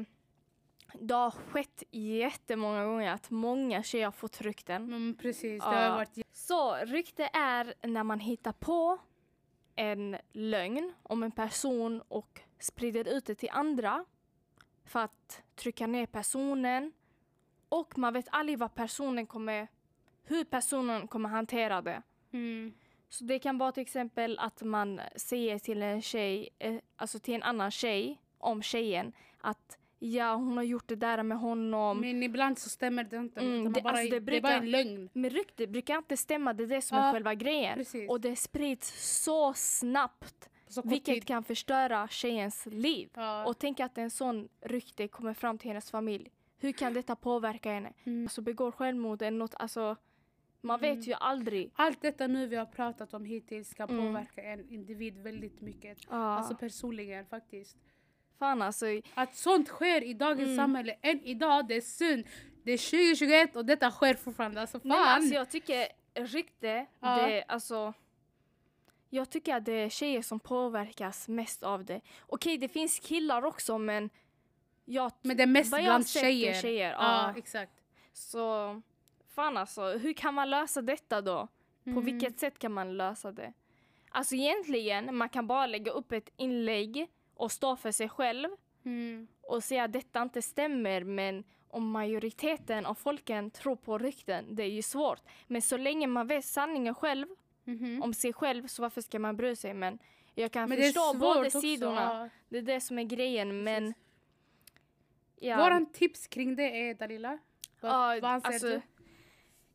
det 0.95 1.15
har 1.15 1.31
skett 1.31 1.83
jättemånga 1.91 2.85
gånger 2.85 3.13
att 3.13 3.31
många 3.31 3.83
tjejer 3.83 4.05
har 4.05 4.13
fått 4.13 4.41
rykten. 4.41 4.83
Mm, 4.83 5.17
precis, 5.21 5.63
det 5.63 5.69
har 5.69 5.91
varit 5.91 6.27
Så 6.33 6.75
rykte 6.75 7.31
är 7.33 7.75
när 7.83 8.05
man 8.05 8.21
hittar 8.21 8.53
på 8.53 8.99
en 9.77 10.17
lögn 10.33 10.93
om 11.03 11.23
en 11.23 11.31
person 11.31 12.03
och 12.09 12.41
sprider 12.59 13.09
ut 13.09 13.27
det 13.27 13.35
till 13.35 13.49
andra 13.53 14.05
för 14.85 15.01
att 15.01 15.43
trycka 15.55 15.87
ner 15.87 16.07
personen. 16.07 16.93
Och 17.69 17.99
man 17.99 18.13
vet 18.13 18.27
aldrig 18.31 18.59
vad 18.59 18.75
personen 18.75 19.27
kommer, 19.27 19.69
hur 20.23 20.45
personen 20.45 21.09
kommer 21.09 21.29
hantera 21.29 21.83
det. 21.83 22.03
mm, 22.33 22.75
Så 23.09 23.25
det 23.25 23.39
kan 23.39 23.59
vara 23.59 23.73
till 23.73 23.83
exempel 23.83 24.39
att 24.39 24.63
man 24.63 25.01
säger 25.17 25.59
till 25.59 25.83
en 25.83 26.03
tjej, 26.03 26.49
eh, 26.59 26.77
alltså 26.97 27.19
till 27.19 27.35
en 27.35 27.43
annan 27.43 27.71
tjej 27.71 28.23
om 28.39 28.63
tjejen 28.63 29.13
att 29.41 29.79
ja, 30.05 30.35
hon 30.35 30.57
har 30.57 30.65
gjort 30.65 30.89
det 30.89 30.97
där 30.97 31.23
med 31.23 31.39
honom. 31.39 32.01
Men 32.01 32.23
ibland 32.23 32.59
så 32.59 32.69
stämmer 32.69 33.05
det 33.05 33.17
inte. 33.17 33.41
Mm, 33.41 33.73
det- 33.73 33.83
bara, 33.83 33.91
alltså, 33.95 34.11
det 34.11 34.21
det, 34.21 34.37
är 34.37 34.41
bara 34.41 34.61
brukar- 34.61 34.63
en 34.65 34.71
lögn. 34.71 35.09
Men 35.13 35.31
rykte 35.31 35.67
brukar 35.67 35.97
inte 35.97 36.17
stämma, 36.17 36.53
det 36.53 36.63
är 36.63 36.67
det 36.67 36.83
som 36.83 36.99
Ja, 36.99 37.05
är 37.09 37.13
själva 37.13 37.35
grejen. 37.35 37.75
precis. 37.79 38.11
Och 38.11 38.21
det 38.21 38.37
sprids 38.37 39.23
så 39.25 39.53
snabbt, 39.55 40.49
så 40.69 40.83
vilket 40.83 41.15
tid. 41.15 41.25
kan 41.27 41.45
förstöra 41.45 42.09
tjejens 42.09 42.67
liv. 42.67 43.09
Ja. 43.15 43.47
Och 43.47 43.59
tänk 43.59 43.81
att 43.81 43.99
en 43.99 44.11
sån 44.11 44.49
rykte 44.61 45.09
kommer 45.09 45.35
fram 45.35 45.59
till 45.59 45.69
hennes 45.69 45.91
familj. 45.91 46.31
Hur 46.59 46.73
kan 46.73 46.93
detta 46.95 47.17
påverka 47.17 47.71
henne? 47.73 47.93
Mm. 48.05 48.25
Alltså 48.25 48.41
begår 48.43 48.71
självmord 48.73 49.23
eller 49.23 49.39
något, 49.39 49.55
alltså 49.59 49.97
man 50.61 50.81
vet 50.81 50.93
Mm. 50.93 51.03
ju 51.03 51.13
aldrig. 51.15 51.71
Allt 51.75 52.03
detta 52.03 52.27
nu 52.27 52.47
vi 52.47 52.57
har 52.57 52.67
pratat 52.67 53.15
om 53.15 53.25
hittills 53.25 53.75
kan 53.75 53.91
Mm. 53.91 54.07
påverka 54.07 54.43
en 54.43 54.71
individ 54.71 55.19
väldigt 55.19 55.61
mycket. 55.61 55.99
Ja, 56.11 56.17
Alltså 56.17 56.55
personligen 56.57 57.27
faktiskt. 57.27 57.77
Fan 58.39 58.63
alltså. 58.63 58.87
Att 59.15 59.35
sånt 59.37 59.69
sker 59.69 60.03
i 60.05 60.15
dagens 60.15 60.47
Mm. 60.47 60.57
samhälle 60.57 60.97
än 61.03 61.21
idag, 61.25 61.69
det 61.69 61.75
är 61.77 61.81
synd. 61.81 62.25
Det 62.65 62.73
är 62.73 62.79
2021 62.79 63.57
och 63.57 63.65
detta 63.65 63.91
sker 63.91 64.15
fortfarande. 64.15 64.61
Alltså 64.61 64.81
fan. 64.81 64.89
Nej, 64.89 64.99
men 64.99 65.09
alltså 65.09 65.35
jag 65.35 65.51
tycker 65.51 65.89
rykte, 66.15 66.87
Ja. 67.01 67.17
det 67.27 67.45
alltså 67.49 67.93
jag 69.11 69.31
tycker 69.31 69.55
att 69.57 69.65
det 69.65 69.73
är 69.73 69.89
tjejer 69.89 70.23
som 70.23 70.41
påverkas 70.41 71.29
mest 71.29 71.63
av 71.63 71.85
det. 71.85 72.01
Okej, 72.27 72.59
det 72.59 72.69
finns 72.69 72.99
killar 72.99 73.45
också 73.45 73.79
men 73.79 74.11
jag, 74.85 75.13
Men 75.23 75.37
det 75.37 75.43
är 75.43 75.47
mest 75.47 75.71
bland 75.77 76.09
tjejer. 76.09 76.55
tjejer. 76.63 76.91
Ja, 76.93 76.99
Ja. 77.33 77.35
exakt. 77.39 77.73
Så 78.13 78.81
fan 79.35 79.57
alltså, 79.57 79.83
hur 79.83 80.13
kan 80.13 80.35
man 80.35 80.51
lösa 80.51 80.83
detta 80.83 81.21
då? 81.21 81.49
På 81.85 81.91
Mm. 81.91 82.05
vilket 82.05 82.39
sätt 82.39 82.59
kan 82.59 82.73
man 82.73 82.97
lösa 82.97 83.33
det? 83.33 83.53
Alltså 84.11 84.35
egentligen, 84.35 85.17
man 85.17 85.29
kan 85.29 85.47
bara 85.47 85.67
lägga 85.67 85.93
upp 85.93 86.13
ett 86.13 86.31
inlägg 86.37 87.09
och 87.35 87.53
stå 87.53 87.77
för 87.77 87.91
sig 87.93 88.09
själv 88.09 88.49
Mm. 88.85 89.27
och 89.43 89.65
säga 89.65 89.85
att 89.85 89.93
detta 89.93 90.23
inte 90.23 90.43
stämmer 90.43 91.05
men 91.05 91.45
om 91.69 91.91
majoriteten 91.91 92.87
av 92.87 92.95
folken 92.95 93.51
tror 93.51 93.77
på 93.77 93.99
rykten, 93.99 94.55
det 94.55 94.63
är 94.63 94.69
ju 94.71 94.83
svårt. 94.83 95.21
Men 95.47 95.63
så 95.63 95.77
länge 95.77 96.07
man 96.07 96.27
vet 96.27 96.45
sanningen 96.45 96.95
själv 96.95 97.27
Mhm. 97.65 98.03
om 98.03 98.15
sig 98.15 98.33
själv 98.33 98.67
så 98.67 98.83
varför 98.83 99.01
ska 99.01 99.19
man 99.19 99.37
bry 99.37 99.57
sig? 99.57 99.75
Men 99.75 99.99
jag 100.35 100.53
kan 100.53 100.69
Men 100.69 100.79
förstå 100.79 101.15
båda 101.19 101.41
också. 101.47 101.61
sidorna. 101.61 102.01
ja. 102.23 102.29
Det 102.49 102.59
är 102.59 102.63
det 102.63 102.81
som 102.81 102.99
är 102.99 103.03
grejen 103.05 103.65
men 103.65 103.95
ja, 105.41 105.57
Våran 105.57 105.87
tips 105.93 106.27
kring 106.27 106.57
det 106.57 106.63
är 106.91 106.95
Dalila. 106.95 107.39
Vad, 107.81 107.93
Ja, 108.17 108.21
vad 108.23 108.31
anser 108.31 108.49
alltså, 108.49 108.67
du? 108.69 108.81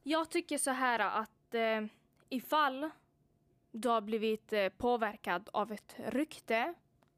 Jag 0.03 0.29
tycker 0.29 0.57
så 0.57 0.71
här 0.71 0.99
att 0.99 1.53
eh, 1.55 1.85
ifall 2.29 2.89
du 3.71 3.89
har 3.89 4.01
blivit 4.01 4.53
eh, 4.53 4.69
påverkad 4.69 5.49
av 5.53 5.71
ett 5.71 5.95
rykte 5.97 6.73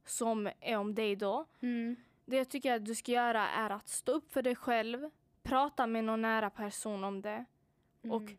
som 0.10 0.50
är 0.62 0.78
om 0.78 0.96
dig 0.96 1.16
då. 1.16 1.46
Mm. 1.62 1.96
Det 2.26 2.38
jag 2.38 2.50
tycker 2.50 2.74
att 2.74 2.86
du 2.86 2.96
ska 2.96 3.12
göra 3.12 3.50
är 3.50 3.70
att 3.70 3.88
stå 3.88 4.12
upp 4.12 4.32
för 4.34 4.42
dig 4.42 4.56
själv, 4.56 5.10
prata 5.44 5.88
med 5.88 6.04
någon 6.04 6.22
nära 6.22 6.50
person 6.50 7.04
om 7.04 7.22
det. 7.22 7.46
Och 8.04 8.22
Mm. 8.22 8.38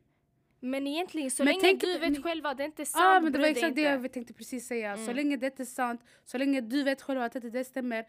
Men 0.62 0.86
egentligen 0.86 1.30
så 1.30 1.44
Men 1.44 1.46
länge 1.52 1.60
tänk 1.60 1.80
du 1.80 1.98
vet 1.98 2.10
ni- 2.10 2.22
själv 2.22 2.46
att 2.46 2.56
det 2.56 2.64
inte 2.64 2.82
är 2.82 2.84
sant, 2.84 3.02
Ja 3.04 3.20
men 3.20 3.32
det 3.32 3.38
var 3.38 3.46
exakt 3.46 3.74
det 3.74 3.80
inte. 3.80 3.82
jag 4.04 4.12
tänkte 4.12 4.32
precis 4.34 4.66
säga. 4.66 4.96
Så 4.96 5.02
Mm. 5.02 5.16
länge 5.16 5.36
det 5.36 5.60
är 5.60 5.64
sant, 5.64 6.00
så 6.24 6.38
länge 6.38 6.60
du 6.60 6.82
vet 6.82 7.02
själv 7.02 7.20
att 7.22 7.32
det, 7.32 7.40
det 7.40 7.64
stämmer. 7.64 8.04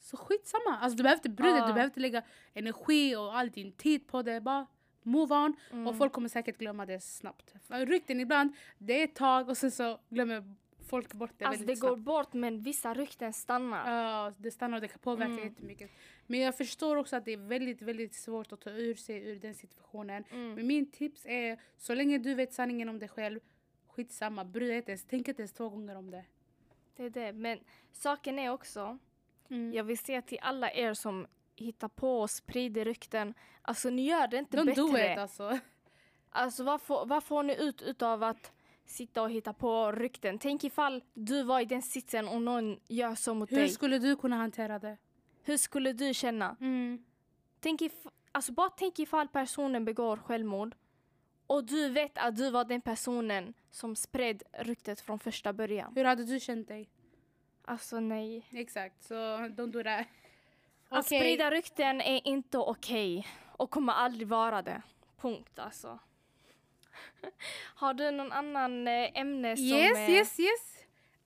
Så 0.00 0.16
skitsamma. 0.16 0.78
Alltså 0.80 0.96
du 0.96 1.02
behöver 1.02 1.18
inte 1.18 1.28
bry 1.28 1.46
dig, 1.50 1.58
Ja. 1.58 1.66
du 1.66 1.72
behöver 1.72 1.84
inte 1.84 2.00
lägga 2.00 2.22
energi 2.54 3.16
och 3.16 3.36
all 3.38 3.50
din 3.50 3.72
tid 3.72 4.06
på 4.06 4.22
det. 4.22 4.40
Bara 4.40 4.66
move 5.02 5.34
on. 5.34 5.56
Mm. 5.72 5.86
Och 5.86 5.98
folk 5.98 6.12
kommer 6.12 6.28
säkert 6.28 6.58
glömma 6.58 6.86
det 6.86 7.00
snabbt. 7.00 7.54
Rykten 7.68 8.20
ibland, 8.20 8.52
det 8.78 9.00
är 9.00 9.04
ett 9.04 9.14
tag 9.14 9.48
och 9.48 9.56
sen 9.56 9.70
så 9.70 9.98
glömmer 10.08 10.54
folk 10.88 11.12
bort 11.12 11.30
det 11.38 11.44
Alltså 11.44 11.60
det 11.60 11.66
väldigt 11.66 11.80
går 11.80 11.88
snabbt. 11.88 12.02
bort 12.02 12.32
men 12.32 12.60
vissa 12.62 12.94
rykten 12.94 13.32
stannar. 13.32 14.02
Ja, 14.02 14.32
det 14.38 14.50
stannar 14.50 14.76
och 14.76 14.80
det 14.82 14.88
kan 14.88 14.98
påverka 14.98 15.32
Mm. 15.32 15.44
jättemycket. 15.44 15.90
Men 16.26 16.40
jag 16.40 16.56
förstår 16.56 16.96
också 16.96 17.16
att 17.16 17.24
det 17.24 17.32
är 17.32 17.36
väldigt, 17.36 17.82
väldigt 17.82 18.14
svårt 18.14 18.52
att 18.52 18.60
ta 18.60 18.70
ur 18.70 18.94
sig 18.94 19.28
ur 19.28 19.40
den 19.40 19.54
situationen. 19.54 20.24
Mm. 20.30 20.54
Men 20.54 20.66
min 20.66 20.90
tips 20.90 21.26
är, 21.26 21.60
så 21.78 21.94
länge 21.94 22.18
du 22.18 22.34
vet 22.34 22.52
sanningen 22.52 22.88
om 22.88 22.98
dig 22.98 23.08
själv, 23.08 23.40
skitsamma, 23.88 24.44
bry 24.44 24.68
dig 24.68 24.76
inte 24.76 24.90
ens, 24.90 25.04
tänk 25.04 25.28
inte 25.28 25.42
ens 25.42 25.52
två 25.52 25.68
gånger 25.68 25.96
om 25.96 26.10
det. 26.10 26.24
Det 26.96 27.04
är 27.04 27.10
det. 27.10 27.32
Men 27.32 27.58
saken 27.92 28.38
är 28.38 28.50
också, 28.50 28.98
Mm. 29.50 29.72
jag 29.72 29.84
vill 29.84 29.98
säga 29.98 30.22
till 30.22 30.38
alla 30.42 30.72
er 30.72 30.94
som 30.94 31.26
hittar 31.56 31.88
på 31.88 32.20
och 32.20 32.30
sprider 32.30 32.84
rykten, 32.84 33.34
alltså 33.62 33.90
ni 33.90 34.02
gör 34.08 34.28
det 34.28 34.38
inte 34.38 34.56
Don't 34.56 34.74
do 34.74 34.92
bättre. 34.92 35.12
it 35.12 35.18
alltså. 35.18 35.58
Alltså 36.30 36.64
vad 36.64 36.82
får, 36.82 37.06
vad 37.06 37.24
får 37.24 37.42
ni 37.42 37.56
ut 37.62 37.82
utav 37.82 38.22
att 38.22 38.52
sitta 38.90 39.22
och 39.22 39.30
hitta 39.30 39.52
på 39.52 39.92
rykten? 39.92 40.38
Tänk 40.38 40.64
ifall 40.64 41.04
du 41.14 41.42
var 41.42 41.60
i 41.60 41.64
den 41.64 41.82
sitsen 41.82 42.28
och 42.28 42.42
någon 42.42 42.80
gör 42.88 43.14
så 43.14 43.34
mot 43.34 43.52
Hur 43.52 43.56
dig. 43.56 43.68
skulle 43.68 43.98
du 43.98 44.16
kunna 44.16 44.36
hantera 44.36 44.78
det? 44.78 44.96
Hur 45.42 45.56
skulle 45.56 45.92
du 45.92 46.14
känna? 46.14 46.56
Mm. 46.60 47.04
Tänk 47.60 47.82
if, 47.82 47.92
alltså 48.32 48.52
bara 48.52 48.70
tänk 48.70 48.98
ifall 48.98 49.28
personen 49.28 49.84
begår 49.84 50.16
självmord 50.16 50.74
och 51.46 51.64
du 51.64 51.88
vet 51.88 52.18
att 52.18 52.36
du 52.36 52.50
var 52.50 52.64
den 52.64 52.80
personen 52.80 53.54
som 53.70 53.96
spred 53.96 54.42
ryktet 54.52 55.00
från 55.00 55.18
första 55.18 55.52
början. 55.52 55.92
Hur 55.94 56.04
hade 56.04 56.24
du 56.24 56.40
känt 56.40 56.68
dig? 56.68 56.90
Alltså 57.64 58.00
nej. 58.00 58.46
Exakt, 58.52 59.02
så 59.02 59.14
don't 59.14 59.72
do 59.72 59.82
that. 59.82 60.06
Att 60.88 61.06
sprida 61.06 61.50
rykten 61.50 62.00
är 62.00 62.28
inte 62.28 62.58
okej 62.58 63.26
och 63.56 63.70
kommer 63.70 63.92
aldrig 63.92 64.28
vara 64.28 64.62
det. 64.62 64.82
Punkt 65.20 65.58
alltså. 65.58 65.98
Har 67.74 67.94
du 67.94 68.10
någon 68.10 68.32
annan 68.32 68.88
eh, 68.88 69.18
ämne 69.20 69.56
som 69.56 69.64
Yes, 69.64 69.98
är... 69.98 70.08
yes, 70.10 70.40
yes. 70.40 70.76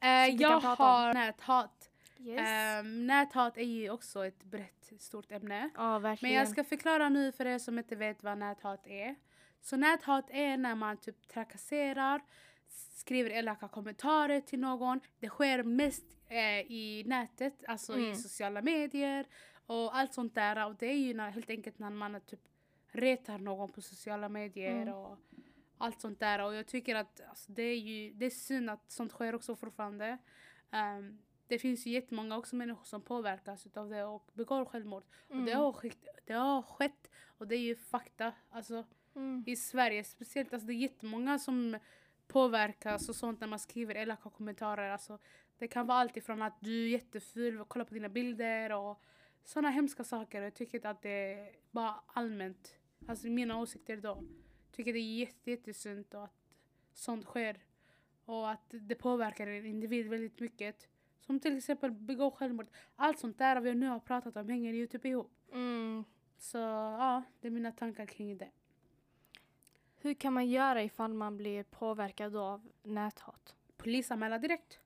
Eh, 0.01 0.27
som 0.29 0.37
vi 0.37 0.43
jag 0.43 0.61
har 0.61 1.15
näthat. 1.15 1.89
Yes. 2.19 2.41
Ehm, 2.49 3.07
näthat 3.07 3.57
är 3.59 3.63
ju 3.63 3.91
också 3.91 4.27
ett 4.27 4.45
brett, 4.45 4.93
stort 4.99 5.33
ämne. 5.33 5.71
ja, 5.75 5.93
Men 5.93 6.03
verkligen. 6.03 6.35
jag 6.35 6.49
ska 6.49 6.65
förklara 6.65 7.09
nu 7.09 7.33
för 7.33 7.47
er 7.47 7.59
som 7.59 7.79
inte 7.79 7.97
vet 7.97 8.23
vad 8.23 8.39
näthat 8.39 8.87
är. 8.87 9.15
Så 9.61 9.77
näthat 9.77 10.25
är 10.31 10.57
när 10.57 10.75
man 10.75 10.97
typ 10.97 11.29
trakasserar, 11.29 12.21
skriver 12.95 13.31
elaka 13.31 13.69
kommentarer 13.69 14.41
till 14.41 14.59
någon. 14.61 15.01
Det 15.21 15.29
sker 15.29 15.63
mest 15.63 16.05
eh, 16.29 16.61
i 16.61 17.03
nätet, 17.07 17.65
alltså 17.69 17.93
Mm. 17.93 18.11
i 18.13 18.17
sociala 18.17 18.63
medier 18.63 19.27
och 19.67 19.97
allt 19.97 20.15
sånt 20.15 20.35
där. 20.35 20.67
Och 20.67 20.75
det 20.77 20.87
är 20.87 20.97
ju 20.99 21.15
när, 21.15 21.31
helt 21.31 21.51
enkelt 21.51 21.79
när 21.79 21.91
man 21.91 22.21
typ 22.21 22.41
retar 22.93 23.39
någon 23.39 23.73
på 23.73 23.81
sociala 23.83 24.29
medier 24.29 24.83
Mm. 24.83 24.95
och 24.95 25.19
allt 25.85 26.01
sånt 26.01 26.21
där. 26.21 26.45
Och 26.45 26.55
jag 26.55 26.67
tycker 26.67 26.95
att 26.95 27.21
alltså, 27.29 27.53
det 27.53 27.63
är 27.63 27.79
ju 27.79 28.13
det 28.13 28.27
är 28.27 28.31
synd 28.31 28.71
att 28.71 28.91
sånt 28.91 29.13
sker 29.13 29.35
också 29.35 29.57
fortfarande. 29.57 30.19
Ehm, 30.71 31.19
det 31.47 31.59
finns 31.59 31.87
ju 31.87 31.91
jättemånga 31.91 32.37
också 32.39 32.57
människor 32.57 32.85
som 32.85 33.03
påverkas 33.03 33.67
av 33.75 33.89
det 33.91 34.05
och 34.05 34.31
begår 34.35 34.65
självmord. 34.65 35.03
Och 35.29 35.37
det, 35.37 35.53
Mm. 35.53 35.59
har 35.59 35.73
skett, 35.73 36.07
det 36.27 36.33
har 36.33 36.63
skett 36.63 37.11
och 37.39 37.49
det 37.49 37.55
är 37.57 37.61
ju 37.61 37.77
fakta. 37.77 38.33
Alltså, 38.51 38.85
Mm. 39.15 39.45
I 39.47 39.57
Sverige 39.57 40.05
speciellt, 40.05 40.53
alltså, 40.53 40.67
det 40.67 40.73
är 40.73 40.77
jättemånga 40.77 41.39
som 41.39 41.79
påverkas 42.29 43.09
och 43.09 43.17
sånt 43.17 43.41
när 43.41 43.47
man 43.49 43.59
skriver 43.59 43.95
elaka 43.95 44.31
kommentarer. 44.31 44.91
Alltså, 44.91 45.19
det 45.59 45.69
kan 45.69 45.87
vara 45.87 45.99
allt 45.99 46.17
ifrån 46.17 46.43
att 46.43 46.57
du 46.61 46.85
är 46.85 46.89
jätteful, 46.89 47.61
och 47.61 47.69
kolla 47.69 47.85
på 47.85 47.95
dina 47.95 48.09
bilder 48.09 48.73
och 48.73 49.03
sådana 49.45 49.71
hemska 49.71 50.05
saker. 50.05 50.43
Jag 50.43 50.55
tycker 50.55 50.87
att 50.87 51.03
det 51.03 51.11
är 51.11 51.51
bara 51.71 52.01
allmänt, 52.07 52.75
alltså 53.09 53.27
mina 53.27 53.59
åsikter 53.59 53.97
då. 53.97 54.23
Tycker 54.73 54.93
det 54.93 54.99
är 54.99 55.19
jätte, 55.19 55.51
jättesynd 55.51 56.15
och 56.15 56.25
att 56.25 56.35
sånt 56.93 57.25
sker. 57.25 57.61
Och 58.25 58.51
att 58.51 58.67
det 58.71 58.95
påverkar 58.95 59.47
en 59.47 59.67
individ 59.67 60.09
väldigt 60.09 60.41
mycket. 60.41 60.89
Som 61.21 61.41
till 61.41 61.57
exempel 61.57 61.91
begå 61.91 62.31
självmord. 62.31 62.67
Allt 62.97 63.19
sånt 63.19 63.39
där 63.39 63.61
vi 63.61 63.75
nu 63.75 63.89
har 63.89 63.99
pratat 64.01 64.37
om 64.37 64.49
hänger 64.49 64.73
ju 64.73 64.87
typ 64.87 65.05
ihop. 65.05 65.33
Mm. 65.53 66.05
Så 66.39 66.59
ja, 66.59 67.23
det 67.41 67.47
är 67.49 67.51
mina 67.51 67.73
tankar 67.73 68.07
kring 68.07 68.39
det. 68.39 68.51
Hur 69.97 70.15
kan 70.15 70.33
man 70.33 70.47
göra 70.51 70.83
ifall 70.83 71.15
man 71.15 71.37
blir 71.37 71.63
påverkad 71.63 72.37
av 72.37 72.69
näthat? 72.83 73.55
Polisanmäla 73.77 74.39
direkt. 74.39 74.81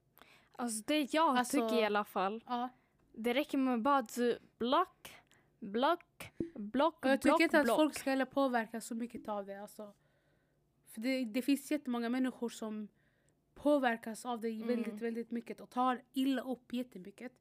Alltså 0.53 0.83
det 0.87 1.15
jag 1.15 1.37
Alltså- 1.39 1.69
tycker 1.69 1.83
i 1.83 1.85
alla 1.85 2.05
fall. 2.05 2.45
Ja. 2.47 2.69
Det 3.13 3.35
räcker 3.35 3.59
med 3.59 3.83
bara 3.83 3.97
att 3.99 4.15
du 4.15 4.39
block, 4.59 5.15
block, 5.59 6.33
block, 6.55 7.05
Och 7.05 7.11
jag 7.11 7.21
tycker 7.21 7.31
block, 7.31 7.41
inte 7.41 7.59
att 7.59 7.65
block. 7.65 7.77
folk 7.77 7.99
ska 7.99 8.11
heller 8.11 8.25
påverkas 8.25 8.87
så 8.87 8.95
mycket 8.95 9.29
av 9.29 9.47
det. 9.47 9.63
Alltså. 9.63 9.93
För 10.87 11.01
det, 11.01 11.25
det 11.25 11.43
finns 11.43 11.71
jättemånga 11.71 12.09
människor 12.09 12.49
som 12.49 12.89
påverkas 13.55 14.27
av 14.27 14.41
det 14.41 14.49
Mm. 14.49 14.67
väldigt, 14.69 15.03
väldigt 15.03 15.31
mycket 15.31 15.61
och 15.61 15.71
tar 15.71 16.03
illa 16.13 16.43
upp 16.43 16.73
jättemycket. 16.73 17.33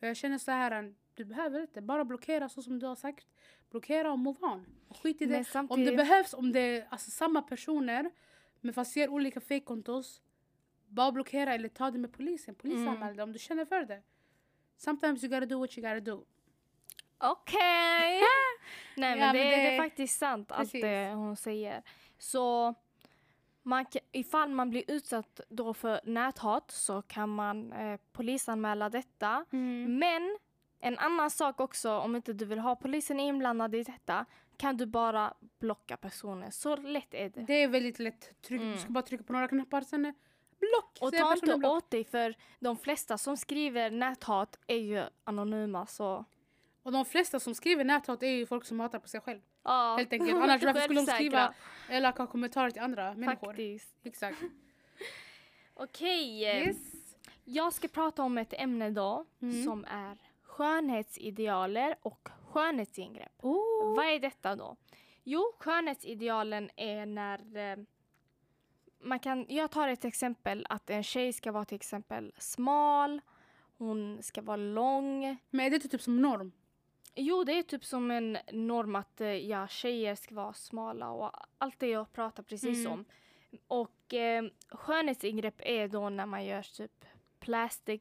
Och 0.00 0.06
jag 0.06 0.16
känner 0.16 0.38
så 0.38 0.50
här, 0.50 0.94
du 1.14 1.24
behöver 1.24 1.60
inte 1.60 1.82
bara 1.82 2.04
blockera 2.04 2.48
så 2.48 2.62
som 2.62 2.78
du 2.78 2.86
har 2.86 2.96
sagt. 2.96 3.26
Blockera 3.70 4.12
och 4.12 4.18
move 4.18 4.38
on. 4.46 4.66
Och 4.88 4.96
skit 4.96 5.22
i 5.22 5.26
det. 5.26 5.38
Om 5.38 5.44
samtidigt, 5.44 5.86
det 5.86 5.96
behövs, 5.96 6.34
om 6.34 6.52
det 6.52 6.60
är 6.60 6.86
alltså, 6.90 7.10
samma 7.10 7.42
personer 7.42 8.10
men 8.60 8.74
fast 8.74 8.96
ger 8.96 9.08
olika 9.08 9.40
fake-kontos. 9.40 10.22
Bara 10.88 11.12
blockera 11.12 11.54
eller 11.54 11.68
ta 11.68 11.90
det 11.90 11.98
med 11.98 12.12
polisen. 12.12 12.54
Polisanmäl 12.54 13.02
Mm. 13.02 13.16
det 13.16 13.22
om 13.22 13.32
du 13.32 13.38
känner 13.38 13.64
för 13.64 13.84
det. 13.84 14.02
Sometimes 14.76 15.24
you 15.24 15.32
gotta 15.34 15.46
do 15.46 15.58
what 15.58 15.78
you 15.78 15.88
gotta 15.94 16.00
do. 16.10 16.24
Okej! 17.18 18.20
Nej 18.96 19.16
men, 19.16 19.18
Ja, 19.18 19.32
det, 19.32 19.38
men 19.38 19.50
det 19.50 19.56
det- 19.56 19.76
är 19.76 19.82
faktiskt 19.82 20.18
sant 20.18 20.48
Precis. 20.48 20.82
det 20.82 21.12
hon 21.14 21.36
säger. 21.36 21.82
Så 22.18 22.74
man, 23.62 23.84
kan- 23.84 24.02
ifall 24.12 24.50
man 24.50 24.70
blir 24.70 24.84
utsatt 24.88 25.40
då 25.48 25.74
för 25.74 26.00
näthat 26.04 26.70
så 26.70 27.02
kan 27.02 27.28
man 27.28 27.72
eh, 27.72 28.00
polisanmäla 28.12 28.88
detta. 28.88 29.44
Mm. 29.52 29.98
Men 29.98 30.38
en 30.80 30.98
annan 30.98 31.30
sak 31.30 31.60
också, 31.60 31.98
om 31.98 32.16
inte 32.16 32.32
du 32.32 32.44
vill 32.44 32.58
ha 32.58 32.76
polisen 32.76 33.20
inblandad 33.20 33.74
i 33.74 33.82
detta, 33.82 34.24
kan 34.56 34.76
du 34.76 34.86
bara 34.86 35.34
blocka 35.58 35.96
personen. 35.96 36.52
Så 36.52 36.76
lätt 36.76 37.14
är 37.14 37.28
det. 37.28 37.40
Det 37.40 37.62
är 37.62 37.68
väldigt 37.68 37.98
lätt. 37.98 38.42
Tryck, 38.42 38.60
Mm. 38.60 38.72
Du 38.72 38.78
ska 38.78 38.90
bara 38.90 39.02
trycka 39.02 39.24
på 39.24 39.32
några 39.32 39.48
knappar 39.48 39.80
sen 39.80 40.04
är 40.04 40.14
block. 40.58 40.98
Och 41.00 41.12
ta 41.12 41.32
inte 41.34 41.56
block. 41.58 41.72
åt 41.72 41.90
dig 41.90 42.04
för 42.04 42.34
de 42.60 42.76
flesta 42.76 43.18
som 43.18 43.36
skriver 43.36 43.90
näthat 43.90 44.58
är 44.66 44.76
ju 44.76 45.02
anonyma 45.24 45.86
så 45.86 46.24
Och 46.86 46.92
de 46.92 47.04
flesta 47.04 47.40
som 47.40 47.54
skriver 47.54 47.84
näthat 47.84 48.22
är 48.22 48.26
ju 48.26 48.46
folk 48.46 48.64
som 48.64 48.80
hatar 48.80 48.98
på 48.98 49.08
sig 49.08 49.20
själv. 49.20 49.40
ja. 49.62 49.94
Helt 49.98 50.12
enkelt. 50.12 50.34
Annars 50.42 50.62
varför 50.62 50.80
skulle 50.80 51.00
de 51.00 51.06
skriva 51.06 51.54
elaka 51.90 52.26
kommentarer 52.26 52.70
till 52.70 52.82
andra 52.82 53.14
människor? 53.14 53.46
Faktiskt. 53.46 53.94
Exakt. 54.02 54.38
Okej. 55.74 56.44
eh, 56.44 56.66
Yes. 56.68 56.76
Jag 57.44 57.72
ska 57.72 57.88
prata 57.88 58.22
om 58.22 58.38
ett 58.38 58.52
ämne 58.52 58.90
då 58.90 59.24
Mm. 59.42 59.64
som 59.64 59.84
är 59.84 60.16
skönhetsidealer 60.42 61.96
och 62.02 62.28
skönhetsingrepp. 62.52 63.32
Oh. 63.44 63.96
Vad 63.96 64.06
är 64.06 64.18
detta 64.18 64.56
då? 64.56 64.76
Jo, 65.24 65.52
skönhetsidealen 65.58 66.70
är 66.76 67.06
när 67.06 67.56
eh, 67.56 67.78
man 69.00 69.18
kan, 69.18 69.46
jag 69.48 69.70
tar 69.70 69.88
ett 69.88 70.04
exempel 70.04 70.66
att 70.68 70.90
en 70.90 71.02
tjej 71.02 71.32
ska 71.32 71.52
vara 71.52 71.64
till 71.64 71.76
exempel 71.76 72.32
smal, 72.38 73.20
hon 73.78 74.22
ska 74.22 74.42
vara 74.42 74.56
lång. 74.56 75.36
Men 75.50 75.66
är 75.66 75.70
det 75.70 75.76
inte 75.76 75.88
typ 75.88 76.02
som 76.02 76.22
norm? 76.22 76.52
Jo, 77.16 77.44
det 77.44 77.52
är 77.58 77.62
typ 77.62 77.84
som 77.84 78.10
en 78.10 78.38
norm 78.52 78.96
att 78.96 79.20
eh, 79.20 79.28
ja, 79.28 79.68
tjejer 79.68 80.14
ska 80.14 80.34
vara 80.34 80.52
smala 80.52 81.10
och 81.10 81.30
allt 81.58 81.78
det 81.78 81.86
jag 81.88 82.12
pratar 82.12 82.42
precis 82.42 82.86
Mm. 82.86 82.92
om. 82.92 83.04
Och 83.66 84.14
eh, 84.14 84.44
skönhetsingrepp 84.70 85.60
är 85.64 85.88
då 85.88 86.08
när 86.08 86.26
man 86.26 86.44
gör 86.44 86.62
typ 86.62 87.04
plastic 87.40 88.00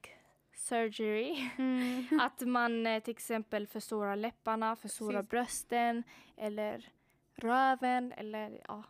surgery. 0.54 1.50
Att 2.22 2.42
man 2.42 2.88
eh, 2.88 3.04
till 3.04 3.12
exempel 3.12 3.68
förstorar 3.68 4.16
läpparna, 4.16 4.76
förstorar 4.76 5.14
Precis. 5.24 5.30
brösten 5.30 6.04
eller 6.38 6.90
röven 7.36 8.12
eller 8.12 8.62
ja, 8.68 8.84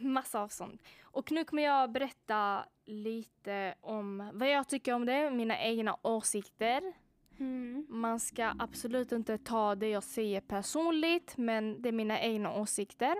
massa 0.00 0.40
av 0.42 0.48
sånt. 0.48 0.82
Och 1.02 1.32
nu 1.32 1.44
kommer 1.44 1.62
jag 1.62 1.90
berätta 1.92 2.64
lite 2.84 3.74
om 3.80 4.30
vad 4.34 4.50
jag 4.50 4.68
tycker 4.68 4.92
om 4.94 5.06
det, 5.06 5.30
mina 5.30 5.58
egna 5.62 5.96
åsikter. 6.02 6.92
Mm. 7.38 7.86
Man 7.88 8.20
ska 8.20 8.52
absolut 8.58 9.12
inte 9.12 9.38
ta 9.38 9.74
det 9.74 9.88
jag 9.88 10.02
säger 10.02 10.40
personligt, 10.40 11.36
men 11.36 11.82
det 11.82 11.88
är 11.88 11.92
mina 11.92 12.20
egna 12.20 12.52
åsikter. 12.54 13.16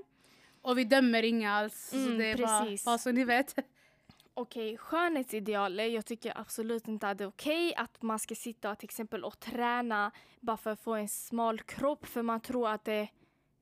Och 0.63 0.79
vi 0.79 0.85
dömer 0.85 1.23
inga 1.23 1.53
alls. 1.53 1.93
Mm, 1.93 2.19
det 2.19 2.27
är 2.27 2.37
precis. 2.37 2.85
bara 2.85 2.99
så 2.99 3.13
ni 3.13 3.25
vet. 3.25 3.55
Okej, 4.35 4.77
skönhetsidealer. 4.77 5.85
Jag 5.87 6.07
tycker 6.07 6.33
absolut 6.41 6.89
inte 6.89 7.09
att 7.09 7.19
det 7.19 7.25
är 7.25 7.29
okej 7.29 7.75
att 7.75 8.03
man 8.03 8.19
ska 8.19 8.35
sitta 8.35 8.75
till 8.75 8.87
exempel 8.87 9.25
och 9.25 9.41
träna 9.41 10.11
bara 10.41 10.57
för 10.57 10.71
att 10.71 10.81
få 10.81 10.95
en 10.95 11.09
smal 11.09 11.61
kropp 11.61 12.07
för 12.07 12.23
man 12.23 12.41
tror 12.41 12.69
att 12.69 12.85
det, 12.85 13.09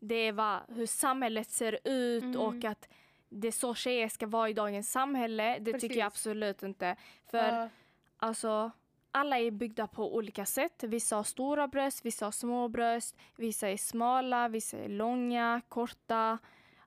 det 0.00 0.14
är 0.14 0.32
vad, 0.32 0.60
hur 0.68 0.86
samhället 0.86 1.50
ser 1.50 1.78
ut 1.84 2.22
Mm. 2.22 2.40
och 2.40 2.64
att 2.64 2.88
det 3.28 3.48
är 3.48 3.52
så 3.52 3.74
tjejer 3.74 4.08
ska 4.08 4.26
vara 4.26 4.48
i 4.48 4.52
dagens 4.52 4.92
samhälle. 4.92 5.58
Det 5.60 5.72
tycker 5.72 5.96
jag 5.96 6.12
Precis. 6.12 6.26
absolut 6.26 6.62
inte. 6.62 6.96
För 7.30 7.38
Ja, 7.52 7.68
alltså, 8.16 8.70
alla 9.16 9.38
är 9.38 9.50
byggda 9.50 9.86
på 9.86 10.14
olika 10.16 10.44
sätt. 10.46 10.84
Vissa 10.84 11.16
har 11.16 11.22
stora 11.24 11.68
bröst, 11.68 12.04
vissa 12.04 12.24
har 12.24 12.32
små 12.32 12.68
bröst, 12.68 13.16
vissa 13.36 13.68
är 13.68 13.76
smala, 13.76 14.48
vissa 14.48 14.78
är 14.78 14.88
långa, 14.88 15.60
korta. 15.68 16.38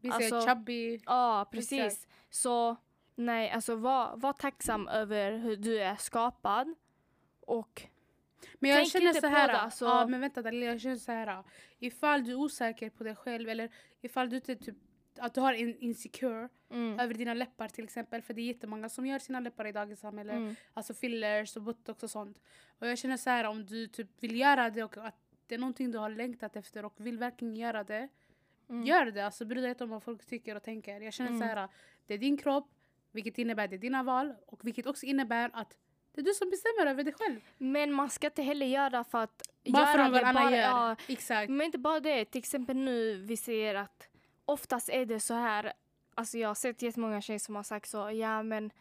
vi 0.01 0.09
alltså- 0.09 0.41
säger 0.41 0.55
chubby. 0.55 0.99
Ja, 1.05 1.47
precis. 1.51 1.79
Exakt. 1.79 2.07
Så 2.29 2.75
nej, 3.15 3.49
alltså 3.51 3.75
var, 3.75 4.17
var 4.17 4.33
tacksam 4.33 4.87
över 4.87 5.37
hur 5.37 5.55
du 5.57 5.79
är 5.81 5.95
skapad. 5.95 6.75
Och 7.41 7.81
Men 8.59 8.69
jag 8.69 8.77
Tänk 8.79 8.91
känner 8.91 9.07
inte 9.07 9.21
så 9.21 9.27
på 9.29 9.35
här. 9.35 9.47
det, 9.47 9.59
alltså. 9.59 9.85
Ja 9.85 10.07
men 10.07 10.21
vänta 10.21 10.41
Dalila, 10.41 10.65
jag 10.65 10.81
känner 10.81 10.95
så 10.95 11.11
här. 11.11 11.43
Ifall 11.79 12.23
du 12.23 12.31
är 12.31 12.35
osäker 12.35 12.89
på 12.89 13.03
dig 13.03 13.15
själv 13.15 13.49
eller 13.49 13.69
ifall 14.01 14.29
du 14.29 14.35
inte 14.35 14.55
typ 14.55 14.75
att 15.19 15.33
du 15.33 15.41
har 15.41 15.53
en 15.53 15.75
insecure 15.79 16.49
mm, 16.69 16.99
över 16.99 17.13
dina 17.13 17.33
läppar 17.33 17.67
till 17.67 17.83
exempel. 17.83 18.21
För 18.21 18.33
det 18.33 18.41
är 18.41 18.45
jättemånga 18.45 18.89
som 18.89 19.05
gör 19.05 19.19
sina 19.19 19.39
läppar 19.39 19.67
i 19.67 19.71
dagens 19.71 19.99
samhälle. 19.99 20.33
mm, 20.33 20.55
Alltså 20.73 20.93
fillers 20.93 21.55
och 21.57 21.61
botox 21.63 22.03
och 22.03 22.09
sånt. 22.09 22.41
Och 22.79 22.87
jag 22.87 22.97
känner 22.97 23.17
så 23.17 23.29
här 23.29 23.43
om 23.43 23.65
du 23.65 23.87
typ 23.87 24.23
vill 24.23 24.39
göra 24.39 24.69
det 24.69 24.83
och 24.83 24.97
att 24.97 25.15
det 25.47 25.55
är 25.55 25.59
någonting 25.59 25.91
du 25.91 25.97
har 25.97 26.09
längtat 26.09 26.55
efter 26.55 26.85
och 26.85 26.93
vill 26.97 27.17
verkligen 27.17 27.55
göra 27.55 27.83
det. 27.83 28.07
mm, 28.69 28.83
Gör 28.85 29.05
det, 29.05 29.25
alltså 29.25 29.45
bry 29.45 29.61
dig 29.61 29.69
inte 29.69 29.83
om 29.83 29.89
vad 29.89 30.03
folk 30.03 30.25
tycker 30.25 30.55
och 30.55 30.63
tänker. 30.63 31.01
Jag 31.01 31.13
känner 31.13 31.29
Mm. 31.29 31.41
så 31.41 31.45
här, 31.45 31.67
det 32.07 32.13
är 32.13 32.17
din 32.17 32.37
kropp, 32.37 32.69
vilket 33.11 33.37
innebär 33.37 33.67
det 33.67 33.75
är 33.75 33.77
dina 33.77 34.03
val 34.03 34.33
och 34.45 34.65
vilket 34.67 34.85
också 34.87 35.05
innebär 35.05 35.49
att 35.53 35.77
det 36.11 36.21
är 36.21 36.25
du 36.25 36.33
som 36.33 36.49
bestämmer 36.49 36.85
över 36.91 37.03
dig 37.03 37.13
själv. 37.13 37.39
Men 37.57 37.91
man 37.93 38.09
ska 38.09 38.27
inte 38.27 38.41
heller 38.41 38.65
göra 38.65 39.03
för 39.03 39.17
att 39.23 39.41
Bara 39.65 39.85
för 39.85 39.99
göra 39.99 40.09
vad 40.09 40.21
det 40.21 40.25
alla 40.27 40.41
bara, 40.41 40.51
gör. 40.51 40.61
ja, 40.61 40.95
Exakt. 41.07 41.49
Men 41.49 41.61
inte 41.65 41.77
bara 41.77 41.99
det, 41.99 42.25
till 42.25 42.39
exempel 42.39 42.75
nu 42.77 43.15
vi 43.17 43.37
ser 43.37 43.75
att 43.75 44.07
oftast 44.49 44.89
är 44.89 45.05
det 45.05 45.19
så 45.19 45.33
här, 45.33 45.73
alltså 46.15 46.37
jag 46.37 46.47
har 46.47 46.55
sett 46.55 46.81
jättemånga 46.81 47.21
tjejer 47.21 47.39
som 47.39 47.55
har 47.55 47.63
sagt 47.63 47.89
så, 47.89 48.11
ja 48.11 48.43
men 48.43 48.71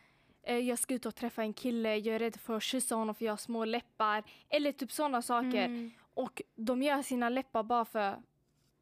eh, 0.42 0.58
jag 0.58 0.78
ska 0.78 0.94
ut 0.94 1.06
och 1.06 1.14
träffa 1.14 1.42
en 1.42 1.52
kille, 1.52 1.96
jag 1.96 2.14
är 2.14 2.18
rädd 2.18 2.36
för 2.36 2.56
att 2.56 2.62
kyssa 2.62 2.94
honom 2.94 3.14
för 3.14 3.24
jag 3.24 3.32
har 3.32 3.36
små 3.36 3.64
läppar. 3.64 4.22
Eller 4.48 4.72
typ 4.72 4.92
sådana 4.92 5.22
saker. 5.22 5.64
Mm. 5.64 5.90
Och 6.14 6.42
de 6.54 6.82
gör 6.82 7.02
sina 7.02 7.28
läppar 7.28 7.62
bara 7.62 7.84
för 7.84 8.22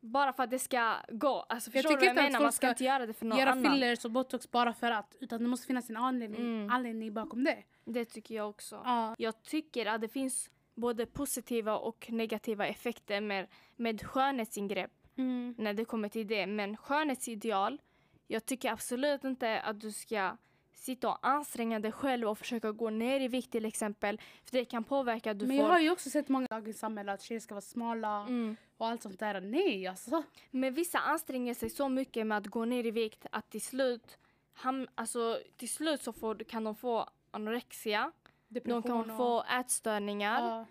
bara 0.00 0.32
för 0.32 0.42
att 0.42 0.50
det 0.50 0.58
ska 0.58 0.94
gå. 1.08 1.46
Alltså, 1.48 1.70
förstår 1.70 1.88
tycker 1.90 2.00
du 2.00 2.06
vad 2.06 2.16
jag 2.16 2.26
att 2.26 2.32
menar? 2.32 2.40
Man 2.42 2.52
ska 2.52 2.68
inte 2.68 2.84
göra 2.84 3.06
det 3.06 3.12
för 3.12 3.26
någon 3.26 3.38
Göra 3.38 3.50
annan. 3.50 3.72
fillers 3.72 4.04
och 4.04 4.10
botox 4.10 4.50
bara 4.50 4.74
för 4.74 4.90
att. 4.90 5.16
Utan 5.20 5.42
det 5.42 5.48
måste 5.48 5.66
finnas 5.66 5.90
en 5.90 5.96
anledning, 5.96 6.40
Mm. 6.40 6.70
anledning 6.70 7.14
bakom 7.14 7.44
det. 7.44 7.62
Det 7.84 8.04
tycker 8.04 8.34
jag 8.34 8.48
också. 8.48 8.80
Ja. 8.84 9.14
Jag 9.18 9.42
tycker 9.42 9.86
att 9.86 10.00
det 10.00 10.08
finns 10.08 10.50
både 10.74 11.06
positiva 11.06 11.76
och 11.78 12.06
negativa 12.10 12.66
effekter 12.66 13.20
med, 13.20 13.46
med 13.76 14.02
skönhetsingrepp 14.06 14.90
Mm. 15.16 15.54
när 15.58 15.74
det 15.74 15.84
kommer 15.84 16.08
till 16.08 16.26
det. 16.26 16.46
Men 16.46 16.76
skönhetsideal, 16.76 17.80
jag 18.26 18.46
tycker 18.46 18.72
absolut 18.72 19.24
inte 19.24 19.60
att 19.60 19.80
du 19.80 19.92
ska 19.92 20.36
sitta 20.74 21.08
och 21.08 21.18
anstränga 21.26 21.80
dig 21.80 21.92
själv 21.92 22.28
och 22.28 22.38
försöka 22.38 22.72
gå 22.72 22.90
ner 22.90 23.20
i 23.20 23.28
vikt 23.28 23.52
till 23.52 23.64
exempel. 23.64 24.20
För 24.44 24.52
det 24.52 24.64
kan 24.64 24.84
påverka 24.84 25.30
att 25.30 25.38
du 25.38 25.46
Men 25.46 25.56
får... 25.56 25.64
jag 25.64 25.72
har 25.72 25.80
ju 25.80 25.90
också 25.90 26.10
sett 26.10 26.28
många 26.28 26.46
dagens 26.50 26.78
samhälle 26.78 27.12
att 27.12 27.22
tjejer 27.22 27.40
ska 27.40 27.54
vara 27.54 27.60
smala 27.60 28.20
mm. 28.20 28.56
och 28.76 28.86
allt 28.86 29.02
sånt 29.02 29.18
där. 29.18 29.40
Nej 29.40 29.86
alltså. 29.86 30.22
Men 30.50 30.74
vissa 30.74 30.98
anstränger 30.98 31.54
sig 31.54 31.70
så 31.70 31.88
mycket 31.88 32.26
med 32.26 32.38
att 32.38 32.46
gå 32.46 32.64
ner 32.64 32.86
i 32.86 32.90
vikt 32.90 33.26
att 33.32 33.50
till 33.50 33.62
slut, 33.62 34.18
ham, 34.54 34.86
alltså, 34.94 35.38
till 35.56 35.68
slut 35.68 36.02
så 36.02 36.12
får, 36.12 36.34
kan 36.34 36.64
de 36.64 36.74
få 36.74 37.08
anorexia, 37.30 38.12
de 38.48 38.60
kan 38.82 39.16
få 39.16 39.44
ätstörningar. 39.60 40.40
Ja, 40.40 40.66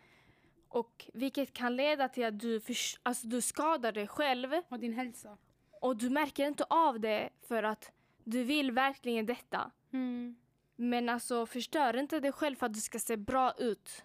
Och 0.75 1.09
vilket 1.13 1.53
kan 1.53 1.75
leda 1.75 2.09
till 2.09 2.25
att 2.25 2.39
du, 2.39 2.59
förs- 2.59 2.99
alltså, 3.03 3.27
du 3.27 3.41
skadar 3.41 3.91
dig 3.91 4.07
själv 4.07 4.53
och 4.69 4.79
din 4.79 4.93
hälsa. 4.93 5.37
och 5.81 5.97
du 5.97 6.09
märker 6.09 6.47
inte 6.47 6.63
av 6.69 6.99
det 6.99 7.29
för 7.47 7.63
att 7.63 7.91
du 8.23 8.43
vill 8.43 8.71
verkligen 8.71 9.25
detta. 9.25 9.71
Mm. 9.93 10.35
Men 10.75 11.09
alltså 11.09 11.45
förstör 11.45 11.97
inte 11.97 12.19
dig 12.19 12.31
själv 12.31 12.55
för 12.55 12.65
att 12.65 12.73
du 12.73 12.79
ska 12.79 12.99
se 12.99 13.17
bra 13.17 13.53
ut. 13.57 14.03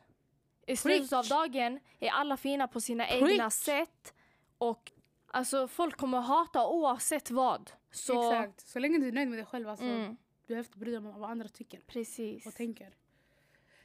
I 0.67 0.77
slutet 0.77 1.13
av 1.13 1.27
dagen 1.27 1.81
är 1.99 2.11
alla 2.11 2.37
fina 2.37 2.69
på 2.69 2.81
sina 2.81 3.09
egna 3.09 3.27
Preach. 3.27 3.53
sätt 3.53 4.15
och 4.59 4.93
alltså 5.27 5.69
folk 5.69 5.97
kommer 5.97 6.21
hata 6.21 6.67
oavsett 6.69 7.31
vad. 7.31 7.71
Så, 7.91 8.33
Exakt. 8.33 8.69
Så 8.69 8.79
länge 8.79 8.99
du 8.99 9.09
är 9.09 9.13
nöjd 9.13 9.29
med 9.29 9.39
dig 9.39 9.47
själv 9.47 9.69
alltså. 9.69 9.85
Mm, 9.87 10.17
Du 10.47 10.47
behöver 10.47 10.69
inte 10.69 10.79
bry 10.79 10.91
dig 10.91 10.99
om 10.99 11.21
vad 11.21 11.31
andra 11.31 11.49
tycker 11.49 11.81
precis. 11.87 12.47
och 12.47 12.55
tänker. 12.55 12.95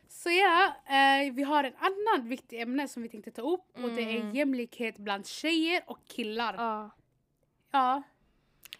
Så 0.07 0.29
ja, 0.29 0.75
eh, 0.85 1.33
vi 1.33 1.43
har 1.43 1.63
en 1.63 1.73
annan 1.77 2.29
viktig 2.29 2.61
ämne 2.61 2.87
som 2.87 3.03
vi 3.03 3.09
tänkte 3.09 3.31
ta 3.31 3.41
upp 3.41 3.83
och 3.83 3.89
det 3.89 4.01
är 4.01 4.21
Mm. 4.21 4.35
jämlikhet 4.35 4.97
bland 4.97 5.27
tjejer 5.27 5.83
och 5.87 6.05
killar. 6.07 6.53
Ja. 6.57 6.89
Ja. 7.71 8.03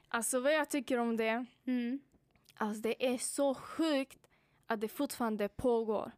Alltså 0.10 0.39
vad 0.39 0.53
jag 0.53 0.70
tycker 0.70 0.98
om 0.98 1.17
det, 1.17 1.46
Mm. 1.67 2.00
alltså 2.55 2.82
det 2.82 3.08
är 3.08 3.17
så 3.17 3.55
sjukt 3.55 4.20
att 4.67 4.82
det 4.82 4.88
fortfarande 4.88 5.50
pågår. 5.50 6.12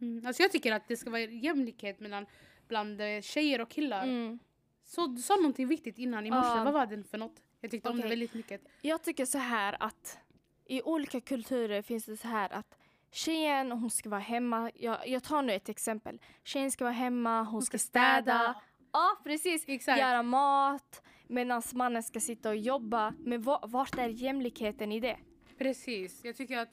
Mm. 0.00 0.26
Alltså 0.26 0.42
jag 0.42 0.52
tycker 0.52 0.72
att 0.72 0.88
det 0.88 0.96
ska 0.96 1.10
vara 1.10 1.20
jämlikhet 1.20 2.00
mellan 2.00 2.26
bland 2.68 3.00
eh, 3.00 3.20
tjejer 3.20 3.60
och 3.60 3.68
killar. 3.70 4.02
Mm. 4.02 4.38
Så 4.84 5.06
du 5.06 5.22
sa 5.22 5.36
någonting 5.36 5.66
viktigt 5.68 5.98
innan 5.98 6.26
i 6.26 6.30
morse, 6.30 6.48
Ja. 6.58 6.64
vad 6.64 6.72
var 6.72 6.86
det 6.86 7.04
för 7.04 7.18
något? 7.18 7.42
Jag 7.60 7.70
tyckte 7.70 7.88
om 7.90 8.00
det 8.00 8.08
väldigt 8.08 8.34
mycket. 8.34 8.60
Jag 8.82 9.02
tycker 9.02 9.26
så 9.26 9.38
här 9.38 9.76
att 9.80 10.18
i 10.64 10.82
olika 10.82 11.20
kulturer 11.20 11.82
finns 11.82 12.04
det 12.04 12.16
så 12.16 12.28
här 12.28 12.52
att 12.52 12.78
tjejen 13.12 13.72
hon 13.72 13.90
ska 13.90 14.08
vara 14.08 14.20
hemma. 14.20 14.70
Jag, 14.74 15.08
jag 15.08 15.22
tar 15.22 15.42
nu 15.42 15.52
ett 15.52 15.68
exempel. 15.68 16.18
Tjejen 16.44 16.70
ska 16.70 16.84
vara 16.84 16.94
hemma, 16.94 17.42
hon, 17.42 17.62
ska 17.62 17.78
städa. 17.78 18.54
Ja, 18.92 19.20
precis. 19.24 19.64
Exakt. 19.68 20.00
Göra 20.00 20.22
mat 20.22 21.02
medan 21.28 21.62
mannen 21.74 22.02
ska 22.02 22.20
sitta 22.20 22.48
och 22.48 22.56
jobba. 22.56 23.14
Men 23.18 23.42
va- 23.42 23.60
vart 23.66 23.98
är 23.98 24.08
jämlikheten 24.08 24.92
i 24.92 25.00
det? 25.00 25.16
Precis. 25.58 26.24
Jag 26.24 26.36
tycker 26.36 26.58
att 26.58 26.68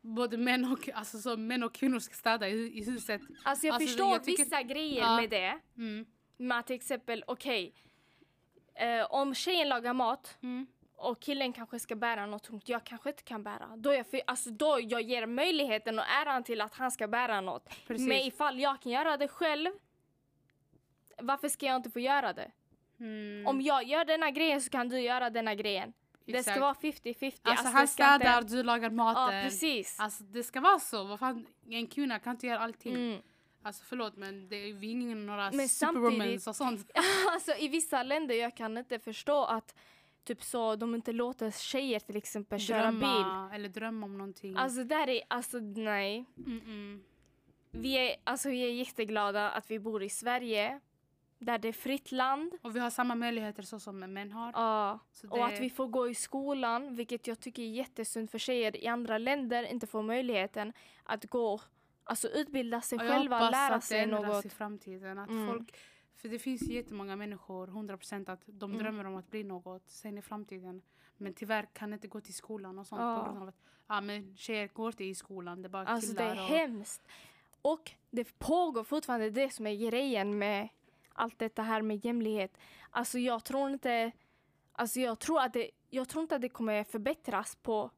både 0.00 0.36
män 0.38 0.72
och, 0.72 0.88
alltså, 0.94 1.18
så 1.18 1.36
män 1.36 1.62
och 1.62 1.74
kvinnor 1.74 1.98
ska 1.98 2.14
städa 2.14 2.48
i, 2.48 2.78
i 2.78 2.84
huset. 2.84 3.20
Alltså 3.44 3.66
jag 3.66 3.74
Alltså, 3.74 3.88
förstår 3.88 4.12
jag 4.12 4.24
tycker- 4.24 4.44
vissa 4.44 4.62
grejer 4.62 5.00
Ja. 5.02 5.16
med 5.20 5.30
det. 5.30 5.58
Mm. 5.76 6.06
Att 6.52 6.66
till 6.66 6.76
exempel, 6.76 7.24
okej. 7.26 7.74
eh, 8.74 9.06
om 9.10 9.34
tjejen 9.34 9.68
lagar 9.68 9.92
mat 9.92 10.38
Mm. 10.42 10.66
Och 10.96 11.20
killen 11.20 11.52
kanske 11.52 11.78
ska 11.78 11.96
bära 11.96 12.26
något 12.26 12.42
tungt 12.42 12.68
jag 12.68 12.84
kanske 12.84 13.08
inte 13.08 13.22
kan 13.22 13.42
bära. 13.42 13.76
Då, 13.76 13.94
jag 13.94 14.06
för, 14.06 14.20
alltså 14.26 14.50
då 14.50 14.78
jag 14.82 15.02
ger 15.02 15.26
möjligheten 15.26 15.98
och 15.98 16.04
äran 16.04 16.44
till 16.44 16.60
att 16.60 16.74
han 16.74 16.90
ska 16.90 17.08
bära 17.08 17.40
något. 17.40 17.68
Precis. 17.86 18.08
Men 18.08 18.16
ifall 18.18 18.60
jag 18.60 18.80
kan 18.80 18.92
göra 18.92 19.16
det 19.16 19.28
själv, 19.28 19.70
varför 21.18 21.48
ska 21.48 21.66
jag 21.66 21.76
inte 21.76 21.90
få 21.90 22.00
göra 22.00 22.32
det? 22.32 22.50
Mm. 23.00 23.46
Om 23.46 23.60
jag 23.60 23.84
gör 23.84 24.04
denna 24.04 24.30
grejen 24.30 24.60
så 24.60 24.70
kan 24.70 24.88
du 24.88 25.00
göra 25.00 25.30
denna 25.30 25.54
grejen. 25.54 25.92
Det 26.26 26.32
ska 26.32 26.38
Exakt. 26.38 26.60
vara 26.60 26.74
50-50. 26.74 27.38
Alltså, 27.42 27.64
det 27.64 27.70
han 27.70 27.88
ska 27.88 28.14
inte- 28.14 28.24
städar, 28.26 28.42
du 28.42 28.62
lagar 28.62 28.90
Ja, 28.90 28.94
maten. 28.94 29.42
precis. 29.44 30.00
Alltså 30.00 30.24
det 30.24 30.42
ska 30.42 30.60
vara 30.60 30.78
så. 30.78 31.04
Vad 31.04 31.18
fan, 31.18 31.46
en 31.70 31.86
kvinna 31.86 32.18
kan 32.18 32.30
inte 32.30 32.46
göra 32.46 32.58
allting. 32.58 32.94
Mm. 32.94 33.22
Alltså 33.62 33.84
förlåt 33.86 34.16
men 34.16 34.48
det 34.48 34.56
är 34.56 34.84
ingen 34.84 35.26
några 35.26 35.50
Men 35.50 35.68
superwomans 35.68 36.46
och 36.46 36.56
sånt. 36.56 36.90
alltså 37.32 37.52
i 37.54 37.68
vissa 37.68 38.02
länder 38.02 38.34
jag 38.34 38.56
kan 38.56 38.78
inte 38.78 38.98
förstå 38.98 39.44
att 39.44 39.74
typ 40.24 40.42
så 40.42 40.76
de 40.76 40.94
inte 40.94 41.12
låter 41.12 41.50
tjejer 41.50 42.00
till 42.00 42.16
exempel 42.16 42.60
köra 42.60 42.90
bil. 42.92 43.00
drömma 43.00 43.50
eller 43.54 43.68
drömma 43.68 44.06
om 44.06 44.18
någonting. 44.18 44.56
Alltså 44.56 44.84
där 44.84 45.08
är, 45.08 45.20
alltså 45.28 45.58
nej. 45.58 46.24
Vi 47.70 47.94
är, 47.94 48.16
alltså 48.24 48.48
vi 48.48 48.62
är 48.64 48.72
jätteglada 48.72 49.50
att 49.50 49.70
vi 49.70 49.78
bor 49.78 50.02
i 50.02 50.08
Sverige. 50.08 50.80
Där 51.38 51.58
det 51.58 51.68
är 51.68 51.72
fritt 51.72 52.12
land. 52.12 52.52
Och 52.62 52.76
vi 52.76 52.80
har 52.80 52.90
samma 52.90 53.14
möjligheter 53.14 53.62
så 53.62 53.80
som 53.80 53.98
män 53.98 54.32
har. 54.32 54.50
Ja. 54.54 54.98
Så 55.12 55.28
Och 55.30 55.36
det- 55.38 55.44
att 55.44 55.60
vi 55.60 55.70
får 55.70 55.86
gå 55.88 56.08
i 56.08 56.14
skolan, 56.14 56.94
vilket 56.96 57.26
jag 57.26 57.40
tycker 57.40 57.62
är 57.62 57.66
jättesynd 57.70 58.30
för 58.30 58.38
tjejer 58.38 58.76
i 58.84 58.86
andra 58.86 59.18
länder 59.18 59.62
inte 59.64 59.86
får 59.86 60.02
möjligheten 60.02 60.72
att 61.02 61.24
gå, 61.24 61.60
alltså 62.04 62.28
utbilda 62.28 62.80
sig 62.80 62.98
Och 62.98 63.04
jag 63.04 63.10
själva, 63.12 63.36
hoppas 63.38 63.52
lära 63.52 63.74
att 63.74 63.80
det 63.80 63.86
sig 63.86 64.00
ändras 64.00 64.22
något. 64.26 64.44
i 64.44 64.48
framtiden. 64.48 65.18
Att 65.18 65.28
Mm. 65.30 65.46
folk, 65.48 65.76
för 66.24 66.28
det 66.28 66.38
finns 66.38 66.62
jättemånga 66.62 67.16
människor, 67.16 67.66
100% 67.66 68.28
att 68.32 68.40
de 68.46 68.70
Mm. 68.70 68.82
drömmer 68.82 69.04
om 69.06 69.16
att 69.16 69.30
bli 69.30 69.44
något 69.44 69.82
sen 69.90 70.18
i 70.18 70.22
framtiden. 70.22 70.82
Men 71.16 71.34
tyvärr 71.34 71.66
kan 71.72 71.92
inte 71.92 72.08
gå 72.08 72.20
till 72.20 72.34
skolan 72.34 72.78
och 72.78 72.86
sånt 72.86 73.00
Ja. 73.00 73.18
på 73.18 73.24
grund 73.24 73.42
av 73.42 73.48
att 73.48 73.60
ja, 73.86 74.00
men 74.00 74.36
tjejer 74.36 74.68
går 74.68 74.86
inte 74.88 75.04
i 75.04 75.14
skolan. 75.14 75.62
Det 75.62 75.66
är 75.66 75.70
bara 75.70 75.86
Alltså 75.86 76.12
det 76.12 76.22
är 76.22 76.30
och, 76.32 76.48
hemskt. 76.48 77.08
Och 77.62 77.90
det 78.10 78.38
pågår 78.38 78.84
fortfarande 78.84 79.30
det 79.30 79.50
som 79.52 79.66
är 79.66 79.74
grejen 79.90 80.38
med 80.38 80.68
allt 81.12 81.38
detta 81.38 81.62
här 81.62 81.82
med 81.82 82.04
jämlikhet. 82.04 82.58
Alltså 82.90 83.18
jag 83.18 83.44
tror 83.44 83.70
inte, 83.70 84.12
alltså 84.72 85.00
jag 85.00 85.18
tror 85.18 85.40
att 85.40 85.52
det, 85.52 85.70
jag 85.90 86.08
tror 86.08 86.22
inte 86.22 86.34
att 86.36 86.42
det 86.42 86.48
kommer 86.48 86.84
förbättras 86.84 87.56
på, 87.56 87.90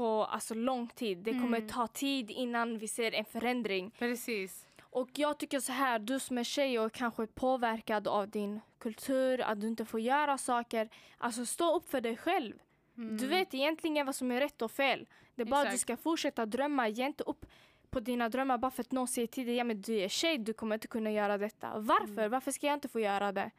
på 0.00 0.24
alltså 0.24 0.54
lång 0.54 0.88
tid. 0.88 1.18
Det 1.18 1.32
kommer 1.32 1.58
Mm. 1.58 1.68
ta 1.68 1.86
tid 1.86 2.30
innan 2.30 2.78
vi 2.78 2.88
ser 2.88 3.14
en 3.14 3.24
förändring. 3.24 3.90
Precis. 3.98 4.66
Och 4.82 5.08
jag 5.14 5.38
tycker 5.38 5.60
så 5.60 5.72
här, 5.72 5.98
du 5.98 6.18
som 6.18 6.38
är 6.38 6.44
tjej 6.44 6.78
och 6.78 6.92
kanske 6.92 7.22
är 7.22 7.26
påverkad 7.26 8.08
av 8.08 8.28
din 8.28 8.60
kultur, 8.78 9.40
att 9.40 9.60
du 9.60 9.66
inte 9.66 9.84
får 9.84 10.00
göra 10.00 10.38
saker. 10.38 10.88
Alltså 11.18 11.46
stå 11.46 11.76
upp 11.76 11.90
för 11.90 12.00
dig 12.00 12.16
själv. 12.16 12.54
Mm. 12.96 13.16
Du 13.16 13.26
vet 13.26 13.54
egentligen 13.54 14.06
vad 14.06 14.14
som 14.14 14.30
är 14.32 14.40
rätt 14.40 14.62
och 14.62 14.70
fel. 14.70 15.08
Det 15.34 15.42
är 15.42 15.46
bara 15.46 15.62
att 15.62 15.70
du 15.72 15.78
ska 15.78 15.96
fortsätta 15.96 16.46
drömma. 16.46 16.88
Ge 16.88 17.06
inte 17.06 17.24
upp 17.24 17.46
på 17.90 18.00
dina 18.00 18.28
drömmar 18.28 18.58
bara 18.58 18.70
för 18.70 18.80
att 18.82 18.92
någon 18.92 19.08
säger 19.08 19.28
till 19.28 19.46
dig, 19.46 19.54
ja 19.56 19.64
men 19.64 19.80
du 19.80 19.94
är 20.00 20.08
tjej, 20.08 20.38
du 20.38 20.52
kommer 20.52 20.74
inte 20.76 20.88
kunna 20.88 21.10
göra 21.10 21.38
detta. 21.38 21.78
Varför? 21.78 22.28
Varför 22.28 22.52
ska 22.52 22.66
jag 22.66 22.74
inte 22.74 22.88
få 22.88 23.00
göra 23.00 23.32
det? 23.32 23.50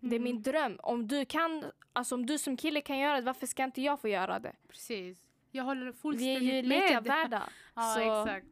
Det 0.00 0.16
är 0.16 0.20
min 0.20 0.42
dröm. 0.42 0.78
Om 0.82 1.08
du 1.08 1.24
kan, 1.24 1.64
alltså 1.92 2.14
om 2.14 2.26
du 2.26 2.38
som 2.38 2.56
kille 2.56 2.80
kan 2.80 2.98
göra 2.98 3.16
det, 3.16 3.22
varför 3.26 3.46
ska 3.46 3.64
inte 3.64 3.82
jag 3.82 4.00
få 4.00 4.08
göra 4.08 4.38
det? 4.38 4.52
Precis. 4.68 5.23
Jag 5.54 5.64
håller 5.64 5.82
Vi 5.84 5.88
är 5.88 5.92
fullständigt 5.92 6.42
ju 6.42 6.62
lika 6.62 7.00
med. 7.00 7.04
värda. 7.04 7.42
Ja, 7.76 7.82
Så- 7.82 8.22
exakt. 8.30 8.46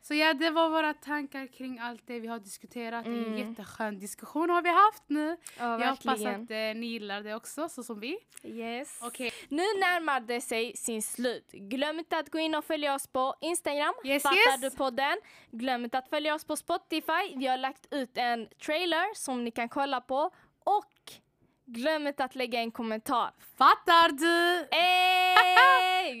Så 0.00 0.14
ja, 0.14 0.34
det 0.34 0.50
var 0.50 0.68
våra 0.68 0.94
tankar 0.94 1.46
kring 1.46 1.78
allt 1.78 2.06
det 2.06 2.20
vi 2.20 2.26
har 2.26 2.38
diskuterat. 2.38 3.06
En 3.06 3.24
Mm. 3.24 3.38
jätteskön 3.38 3.98
diskussion 3.98 4.50
har 4.50 4.62
vi 4.62 4.68
haft 4.68 5.02
nu. 5.06 5.36
Ja, 5.58 5.80
Jag 5.80 5.90
hoppas 5.90 6.20
att 6.20 6.50
eh, 6.50 6.56
ni 6.74 6.86
gillar 6.86 7.22
det 7.22 7.34
också, 7.34 7.68
så 7.68 7.82
som 7.82 8.00
vi. 8.00 8.18
Yes. 8.42 8.98
Okej. 9.02 9.32
Nu 9.48 9.62
närmar 9.62 10.20
det 10.20 10.40
sig 10.40 10.76
sin 10.76 11.02
slut. 11.02 11.50
Glöm 11.52 11.98
inte 11.98 12.18
att 12.18 12.30
gå 12.30 12.38
in 12.38 12.54
och 12.54 12.64
följa 12.64 12.94
oss 12.94 13.06
på 13.06 13.34
Instagram. 13.40 13.94
Yes, 14.04 14.22
Fattar 14.22 14.36
yes. 14.36 14.60
du 14.60 14.70
podden? 14.70 15.16
Glöm 15.50 15.84
inte 15.84 15.98
att 15.98 16.08
följa 16.08 16.34
oss 16.34 16.44
på 16.44 16.56
Spotify. 16.56 17.34
Vi 17.36 17.46
har 17.46 17.56
lagt 17.58 17.86
ut 17.94 18.10
en 18.18 18.48
trailer 18.66 19.14
som 19.14 19.44
ni 19.44 19.50
kan 19.50 19.68
kolla 19.68 20.00
på. 20.00 20.30
Och 20.64 21.12
Glöm 21.70 22.06
inte 22.06 22.24
att 22.24 22.34
lägga 22.34 22.60
en 22.60 22.70
kommentar. 22.70 23.30
Fattar 23.58 24.08
du? 24.08 24.68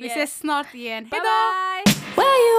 Vi 0.00 0.06
ses 0.06 0.38
snart 0.38 0.74
igen. 0.74 1.08
Hejdå! 1.12 1.24
Bye 2.16 2.24
bye. 2.24 2.58